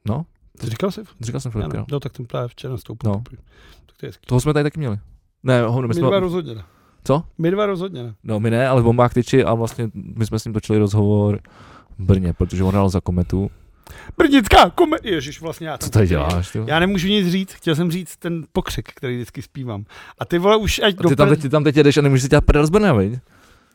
[0.05, 0.25] No?
[0.59, 1.01] Ty říkal jsi?
[1.21, 1.85] Říkal jsem Filip Král.
[1.91, 3.11] No, tak ten právě včera nastoupil.
[3.11, 3.23] No.
[3.85, 4.99] Tak to je Toho jsme tady taky měli.
[5.43, 6.07] Ne, ho, my, my jsme...
[6.07, 6.63] dva rozhodně ne.
[7.03, 7.23] Co?
[7.37, 8.15] My dva rozhodně ne.
[8.23, 11.39] No, my ne, ale v Bombách tyči a vlastně my jsme s ním točili rozhovor
[11.97, 13.51] v Brně, protože on hrál za Kometu.
[14.17, 15.07] Brnická kometu.
[15.07, 16.51] Ježiš, vlastně já Co tady děláš?
[16.51, 16.59] Ty?
[16.65, 19.85] Já nemůžu nic říct, chtěl jsem říct ten pokřik, který vždycky zpívám.
[20.19, 22.23] A ty vole už ať a ty, tam teď, ty tam teď jedeš a nemůžeš
[22.23, 23.19] si dělat prdel z Brna, viď?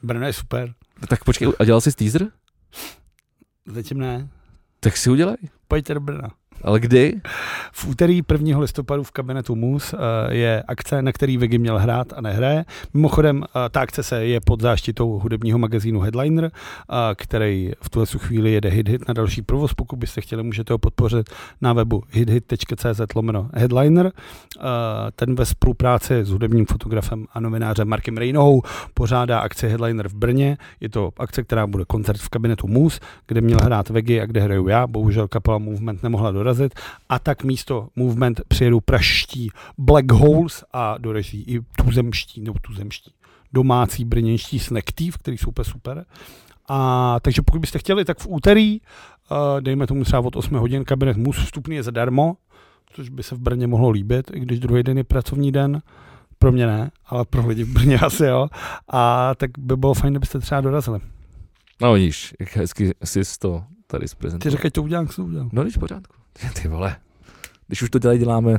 [0.02, 0.74] Brno je super.
[1.08, 2.26] Tak počkej, a dělal jsi teaser?
[3.66, 4.28] Zatím ne.
[4.80, 5.36] Tak si udělej.
[5.68, 6.30] Pojďte do Brna.
[6.62, 7.20] Ale kdy?
[7.72, 8.58] V úterý 1.
[8.58, 12.64] listopadu v kabinetu MUS eh, je akce, na který Vegi měl hrát a nehraje.
[12.94, 18.06] Mimochodem, eh, ta akce se je pod záštitou hudebního magazínu Headliner, eh, který v tuhle
[18.16, 19.74] chvíli jede HitHit Hit na další provoz.
[19.74, 21.30] Pokud byste chtěli, můžete ho podpořit
[21.60, 24.12] na webu hithit.cz lomeno Headliner.
[25.16, 28.62] Ten ve spolupráci s hudebním fotografem a novinářem Markem Rejnohou
[28.94, 30.58] pořádá akci Headliner v Brně.
[30.80, 34.40] Je to akce, která bude koncert v kabinetu MUS, kde měl hrát Vegi a kde
[34.40, 34.86] hraju já.
[34.86, 36.74] Bohužel kapela Movement nemohla dorazit
[37.08, 43.10] a tak místo Movement přijedou praští Black Holes a dorazí i tuzemští, nebo tuzemští,
[43.52, 46.04] domácí brněnští Snack Thief, který jsou úplně super.
[46.68, 50.84] A, takže pokud byste chtěli, tak v úterý, uh, dejme tomu třeba od 8 hodin,
[50.84, 52.36] kabinet MUS vstupný je zadarmo,
[52.92, 55.82] což by se v Brně mohlo líbit, i když druhý den je pracovní den.
[56.38, 58.48] Pro mě ne, ale pro lidi v Brně asi jo.
[58.88, 61.00] A tak by bylo fajn, kdybyste třeba dorazili.
[61.82, 64.50] No vidíš, jak hezky jsi to tady zprezentoval.
[64.50, 65.50] Ty říkaj, to udělám, co udělám.
[65.52, 66.23] No, když pořádku.
[66.62, 66.96] Ty vole.
[67.66, 68.52] Když už to dělají, děláme.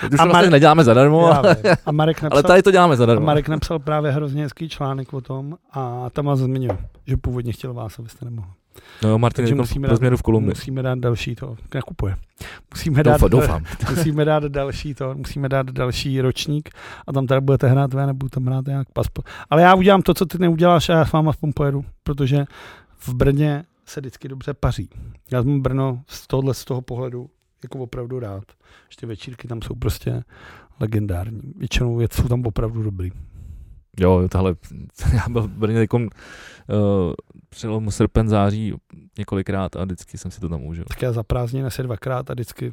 [0.00, 1.56] Když už to vlastně neděláme zadarmo, ale,
[1.86, 3.22] a Marek napsal, ale tady to děláme zadarmo.
[3.22, 7.52] A Marek napsal právě hrozně hezký článek o tom a tam vás zmiňuje, že původně
[7.52, 8.50] chtěl vás, abyste nemohli.
[9.02, 10.48] No Martin musíme dát, v Kolumbii.
[10.48, 12.16] Musíme dát další to, nakupuje.
[12.74, 13.64] Musíme dát, doufám, doufám.
[13.96, 16.70] musíme dát další to, musíme dát další ročník
[17.06, 19.26] a tam teda budete hrát vy, nebudu tam hrát nějak pasport.
[19.50, 22.44] Ale já udělám to, co ty neuděláš a já s váma aspoň pojedu, protože
[22.98, 24.90] v Brně se vždycky dobře paří.
[25.30, 27.30] Já jsem Brno z tohohle z toho pohledu
[27.62, 28.44] jako opravdu rád.
[28.86, 30.24] Ještě večírky tam jsou prostě
[30.80, 31.40] legendární.
[31.56, 33.10] Většinou jsou tam opravdu dobrý.
[34.00, 34.54] Jo, tahle,
[35.12, 36.06] já byl v Brně uh,
[37.48, 38.74] přelomu srpen, září
[39.18, 40.84] několikrát a vždycky jsem si to tam užil.
[40.88, 42.70] Tak já za prázdniny asi dvakrát a vždycky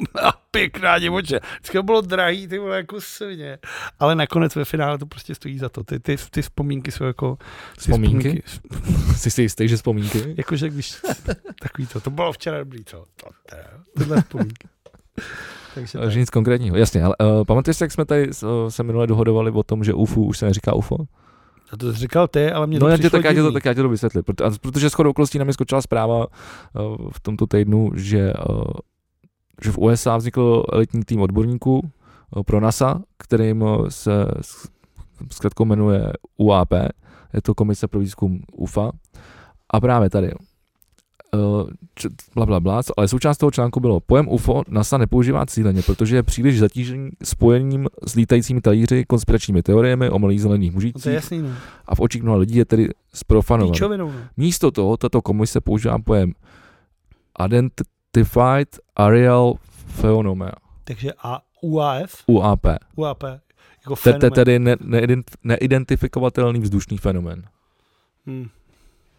[0.22, 1.40] A pěkná divoče.
[1.54, 3.58] Vždycky to bylo drahý, ty vole, jako svině.
[3.98, 5.84] Ale nakonec ve finále to prostě stojí za to.
[5.84, 7.36] Ty, ty, ty vzpomínky jsou jako...
[7.74, 8.42] ty Vzpomínky?
[9.16, 10.34] Jsi si jistý, že vzpomínky?
[10.36, 10.96] Jakože když
[11.60, 13.04] takový to, to bylo včera dobrý, co?
[13.16, 13.68] To, teda,
[13.98, 14.68] tyhle vzpomínky.
[15.74, 16.14] Takže tak.
[16.14, 16.76] nic konkrétního.
[16.76, 18.32] Jasně, ale uh, pamatuješ si, jak jsme tady uh,
[18.68, 20.96] se minule dohodovali o tom, že UFO už se neříká UFO?
[21.72, 23.52] A to jsi říkal ty, ale mě No to já tě, tak, já tě to,
[23.52, 24.24] tak já tě to vysvětlím.
[24.24, 28.64] Proto, protože shodou okolností na mě skočila zpráva uh, v tomto týdnu, že, uh,
[29.64, 34.12] že v USA vznikl elitní tým odborníků uh, pro NASA, kterým uh, se
[35.30, 36.72] zkratkou jmenuje UAP,
[37.34, 38.92] je to Komise pro výzkum UFA.
[39.70, 40.32] A právě tady,
[41.94, 46.16] č- bla, bla, bla, ale součást toho článku bylo, pojem UFO NASA nepoužívá cíleně, protože
[46.16, 50.92] je příliš zatížený spojením s lítajícími talíři, konspiračními teoriemi o malých zelených No to je
[50.92, 51.48] mužících jasný, no.
[51.86, 53.72] a v očích mnoha lidí je tedy sprofanovaný.
[53.72, 54.18] Píčovinou, no.
[54.36, 56.32] Místo toho tato komise používá pojem
[58.16, 59.54] Identified Aerial
[60.00, 60.52] Phenomena,
[60.84, 62.66] Takže a UAF, UAP.
[62.96, 64.30] UAP, jako fenomén.
[64.32, 67.42] Tedy ne- neident- neidentifikovatelný vzdušný fenomén.
[68.26, 68.48] Hmm.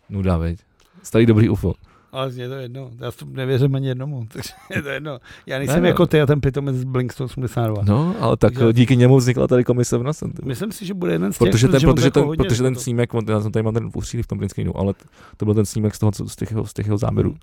[0.09, 0.59] Nuda, veď.
[1.03, 1.73] Starý dobrý UFO.
[2.11, 5.19] Ale je to jedno, já to nevěřím ani jednomu, takže je to jedno.
[5.45, 7.83] Já nejsem Ne, jako ty a ten pitomec z Blink 182.
[7.85, 10.27] No, ale tak Takže- díky němu vznikla tady komise v NASA.
[10.45, 12.63] Myslím si, že bude jeden z těch, Protože ten, protože to jako ten, hodně protože
[12.63, 13.91] ten snímek, on- já jsem tady mám ten
[14.23, 14.93] v tom screenu, ale
[15.37, 17.29] to byl ten snímek z, toho, co- z, těch, jeho- z těch jeho záběrů.
[17.29, 17.39] Hmm.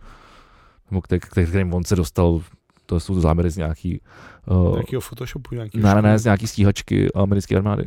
[0.91, 2.43] Nebo který, který, kterým on se dostal,
[2.86, 4.01] to jsou záběry z nějaký,
[4.47, 5.78] uh, Nějakýho Photoshopu, nějaký.
[5.78, 7.84] ne, ne, z nějaký stíhačky americké armády.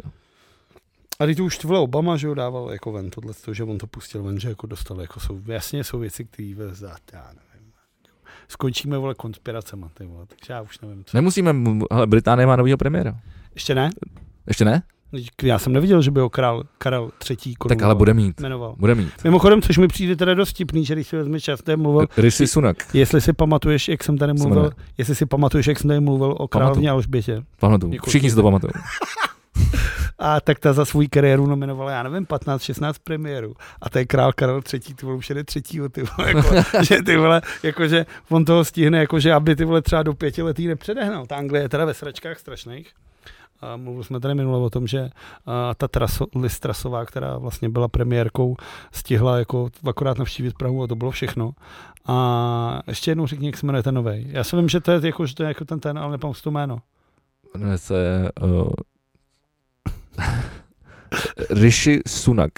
[1.20, 3.78] A teď to už vole Obama, že ho dával jako ven, tohle, to, že on
[3.78, 7.72] to pustil ven, že jako dostal, jako jsou, jasně jsou věci, které vezat, já nevím.
[8.47, 11.18] Skončíme, vole, konspiracema, ty vole, takže já už nevím, co.
[11.18, 11.56] Nemusíme,
[11.89, 13.20] ale Británie má novýho premiéra.
[13.54, 13.89] Ještě ne?
[14.47, 14.84] Ještě ne?
[15.43, 18.41] Já jsem neviděl, že by ho král, Karel třetí Tak ale bude mít.
[18.41, 18.76] jmenoval.
[18.78, 19.09] Bude mít.
[19.24, 22.47] Mimochodem, což mi přijde teda dost tipný, že když si vezme čas, tady mluvil, Rishi
[22.47, 22.78] Sunak.
[22.93, 24.72] jestli si pamatuješ, jak jsem tady mluvil, jmenuje.
[24.97, 27.43] jestli si pamatuješ, jak jsem tady mluvil o královně Alžbětě.
[27.59, 27.93] Pamatuju.
[28.07, 28.74] Všichni si to pamatují.
[30.20, 33.53] A tak ta za svou kariéru nominovala, já nevím, 15-16 premiérů.
[33.82, 37.01] A to je král Karel III, ty vole, už jede třetího, ty vole, jako, že
[37.05, 41.26] ty vole, jakože on toho stihne, jakože aby ty vole třeba do pěti letý nepředehnal.
[41.26, 42.88] Ta Anglie je teda ve sračkách strašných.
[43.64, 45.09] A mluvili jsme tady minule o tom, že
[45.78, 48.55] ta traso, Liz Trasová, která vlastně byla premiérkou,
[48.91, 51.51] stihla jako akorát navštívit Prahu a to bylo všechno.
[52.07, 54.26] A ještě jednou řekni, jak se jmenuje ten novej.
[54.30, 56.41] Já si vím, že to je jako, že to je jako ten ten, ale nepamatuji
[56.41, 56.78] to jméno.
[57.53, 58.70] Jmenuje se uh,
[61.49, 62.51] Rishi Sunak.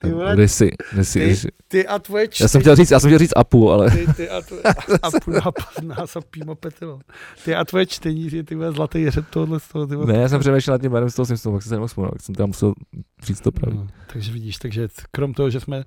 [0.00, 1.48] Ty vole, Rishi, Rishi, ty- Rishi.
[1.68, 4.30] Ty a tvoje Já jsem chtěl říct, já jsem chtěl říct Apu, ale ty, ty
[4.30, 4.68] a, tvoje, a,
[5.02, 6.98] a, a nás a pímo petilo.
[7.44, 9.86] Ty a tvoje čtení, že ty vole zlatý řep tohle z toho.
[9.86, 10.12] Ty vole.
[10.12, 12.22] ne, já jsem přemýšlel nad tím jménem z toho Simpsonu, pak jsem se nemohl vzpomenout,
[12.22, 12.74] jsem tam musel
[13.22, 13.76] říct to pravý.
[13.76, 15.84] No, takže vidíš, takže krom toho, že jsme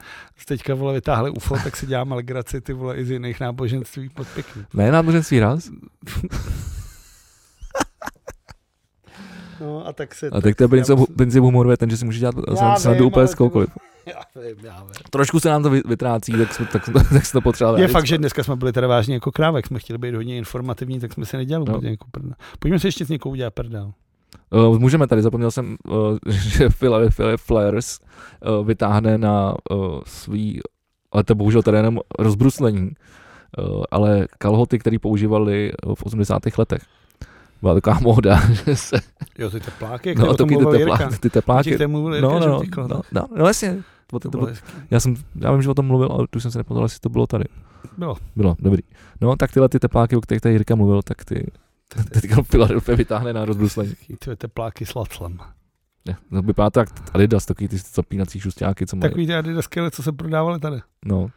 [0.47, 4.27] teďka vole vytáhli UFO, tak si děláme legraci ty vole i z jiných náboženství pod
[4.27, 4.65] pěkný.
[4.73, 5.69] Ne, náboženství raz.
[9.61, 10.29] No a tak se...
[10.29, 12.35] A tak to je princip, princip humoru je ten, že si může dělat
[12.97, 13.69] vím, úplně z kohokoliv.
[14.05, 14.91] Já vím, já vím.
[15.09, 18.07] Trošku se nám to vy- vytrácí, tak, jsme, tak, tak se to potřeba Je fakt,
[18.07, 21.25] že dneska jsme byli teda vážně jako krávek, jsme chtěli být hodně informativní, tak jsme
[21.25, 21.79] si nedělali No.
[21.81, 21.89] no.
[21.89, 22.31] jako prdel.
[22.59, 23.91] Pojďme se ještě s někou udělat prdel.
[24.49, 30.59] Uh, můžeme tady, zapomněl jsem, uh, že Philadelphia Flyers uh, vytáhne na uh, svý,
[31.11, 36.41] ale to bohužel tady jenom rozbruslení, uh, ale kalhoty, které používali v 80.
[36.57, 36.81] letech.
[37.61, 38.97] Byla taková móda, že se,
[39.37, 41.17] Jo, ty tepláky, jak no, no, to taky ty, mluvil teplá, Jirka.
[41.17, 41.77] ty tepláky.
[41.77, 43.01] Těch mluvil Jirka, No, no, no, kalhotách.
[43.11, 43.75] no, no, jasně.
[44.07, 44.51] To, To to, to, bylo
[44.91, 47.09] já, jsem, já vím, že o tom mluvil, ale tu jsem se nepamatoval, jestli to
[47.09, 47.45] bylo tady.
[47.97, 48.15] Bylo.
[48.35, 48.81] Bylo, dobrý.
[49.21, 51.51] No, tak tyhle ty tepláky, o kterých tady Jirka mluvil, tak ty
[52.13, 53.93] teďka Philadelphia vytáhne na rozbruslení.
[54.19, 55.37] Ty tepláky s laclem.
[56.07, 59.01] Ne, to vypadá to jak Adidas, takový ty zapínací šustáky, co mají.
[59.01, 60.77] Takový ty adidasky, co se prodávaly tady.
[61.05, 61.27] No,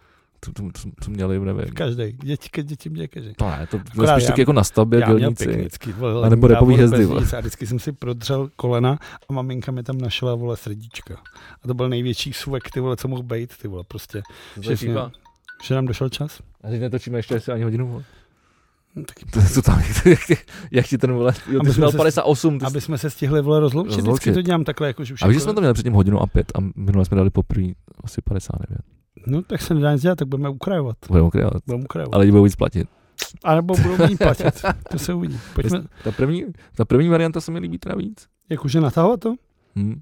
[0.45, 1.75] to, to, to, to měli, nevím.
[1.75, 2.13] Každý.
[2.13, 3.33] Děti, ke děti mě každý.
[3.35, 5.45] To ne, to bylo Akorát spíš já- taky jako na stavbě, Já měl dělníci.
[5.47, 9.83] pěknický, vole, A nebo repový nic A vždycky jsem si prodřel kolena a maminka mi
[9.83, 11.15] tam našla, vole, srdíčka.
[11.63, 14.23] A to byl největší svek, ty vole, co mohl být, ty vole, prostě.
[14.61, 14.95] Přesně.
[15.65, 16.41] Že nám došel čas?
[16.65, 17.87] A teď netočíme ještě asi ani hodinu.
[17.89, 18.05] vole.
[18.97, 20.19] No, taky, To, to tam, jak,
[20.71, 22.59] jak ti ten vole, jo, Aby ty jsi jsme měl se- 58.
[22.59, 23.91] Ty jsi, aby jsme se stihli, vole, rozloučit.
[23.93, 24.35] Vždycky Rozloučit.
[24.35, 26.19] to dělám takhle, jako, že už a víš, že jako- jsme to měli předtím hodinu
[26.23, 27.67] a pět a minule jsme dali poprvé
[28.05, 28.81] asi 59.
[29.27, 30.97] No, tak se nedá nic dělat, tak budeme ukrajovat.
[31.09, 31.53] Budeme ukryvat.
[31.67, 32.15] Budeme ukrajovat.
[32.15, 32.89] Ale lidi budou víc platit.
[33.45, 34.63] A nebo budou méně platit.
[34.91, 35.41] To se uvidí.
[35.55, 36.45] Pojďme, Ta první,
[36.77, 38.27] ta první varianta se mi líbí teda víc.
[38.49, 39.35] jakože natahovat to?
[39.77, 40.01] Hm.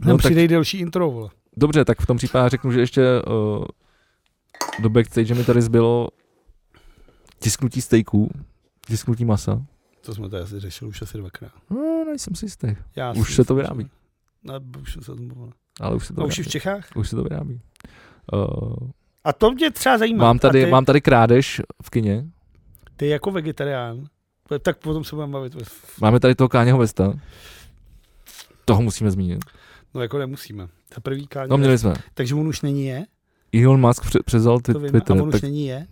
[0.00, 1.30] Tam No, tak, přidej delší intro, vole.
[1.56, 3.02] dobře, tak v tom případě řeknu, že ještě
[3.58, 3.64] uh,
[4.82, 6.08] do backstage mi tady zbylo
[7.38, 8.30] tisknutí steaků,
[8.86, 9.62] tisknutí masa.
[10.00, 11.52] To jsme tady asi řešili už asi dvakrát.
[11.70, 13.84] No, nejsem si jistý, Já Už si se to vyrábí.
[13.84, 13.90] že-
[14.44, 15.16] No, už se to
[15.80, 16.48] ale už se to No, už vyrábí.
[16.48, 16.88] v Čechách?
[16.96, 17.60] Už se to vyrábí.
[18.32, 18.90] Uh,
[19.24, 20.24] A to mě třeba zajímá.
[20.24, 22.24] mám, tady, ty, mám tady krádež v kině.
[22.96, 24.04] Ty jako vegetarián,
[24.62, 25.56] tak potom se budeme bavit.
[26.00, 27.12] Máme tady toho Káněho Vesta.
[28.64, 29.38] Toho musíme zmínit.
[29.94, 30.68] No jako nemusíme.
[30.88, 31.94] Ta první Káně No měli jsme.
[32.14, 33.06] Takže on už není je?
[33.64, 35.16] Elon Musk pře- přezal To vím, Twitter.
[35.18, 35.86] a on už tak není je?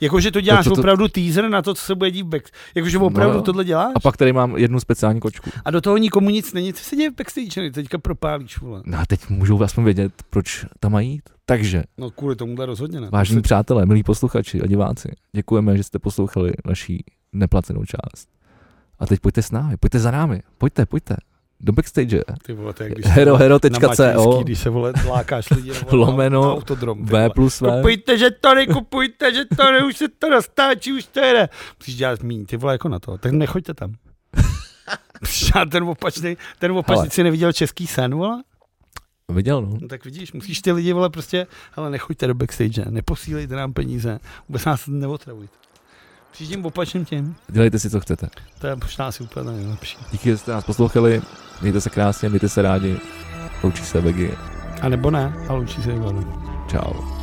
[0.00, 2.48] Jakože to děláš to- to- opravdu teaser na to, co se bude dít v back.
[2.74, 3.42] Jakože opravdu jo.
[3.42, 3.92] tohle děláš?
[3.96, 5.50] a pak tady mám jednu speciální kočku.
[5.64, 6.72] A do toho nikomu nic není.
[6.72, 7.70] Co se děje v backstage?
[7.70, 8.82] Teďka propálíš, vole.
[8.86, 11.22] No a teď můžou aspoň vědět, proč tam mají jít.
[11.46, 13.08] Takže, No kvůli tomuhle rozhodně ne.
[13.12, 18.28] vážení To se- přátelé, milí posluchači a diváci, děkujeme, že jste poslouchali naší neplacenou část.
[18.98, 21.16] A teď pojďte s námi, pojďte za námi, pojďte, pojďte.
[21.60, 22.22] Do backstage.
[22.42, 26.52] Ty vole, to je, když Hero, hero.co když se vole lákáš lidi na, Lomeno na
[26.52, 27.06] autodrom.
[27.06, 27.76] V plus V.
[27.76, 31.48] Kupujte žetony, kupujte žetony, už se to roztáčí, už to jede.
[31.80, 33.18] Musíš dělat míň, ty vole, jako na to.
[33.18, 33.94] Tak nechoďte tam.
[35.56, 38.42] Já ten opačný, ten opačný si neviděl český sen, vole?
[39.32, 39.78] Viděl, no.
[39.80, 41.46] No tak vidíš, musíš ty lidi, vole, prostě,
[41.76, 45.54] ale nechoďte do backstage, neposílejte nám peníze, vůbec nás neotravujte.
[46.38, 48.28] Přijď opačným tím, Dělejte si, co chcete.
[48.58, 49.96] to je možná asi úplně nejlepší.
[50.12, 51.22] Díky, že jste nás poslouchali.
[51.60, 53.00] Mějte se krásně, mějte se rádi.
[53.62, 54.34] Loučí se Vegy.
[54.82, 55.98] A nebo ne, ale učí se i.
[56.70, 57.17] Čau.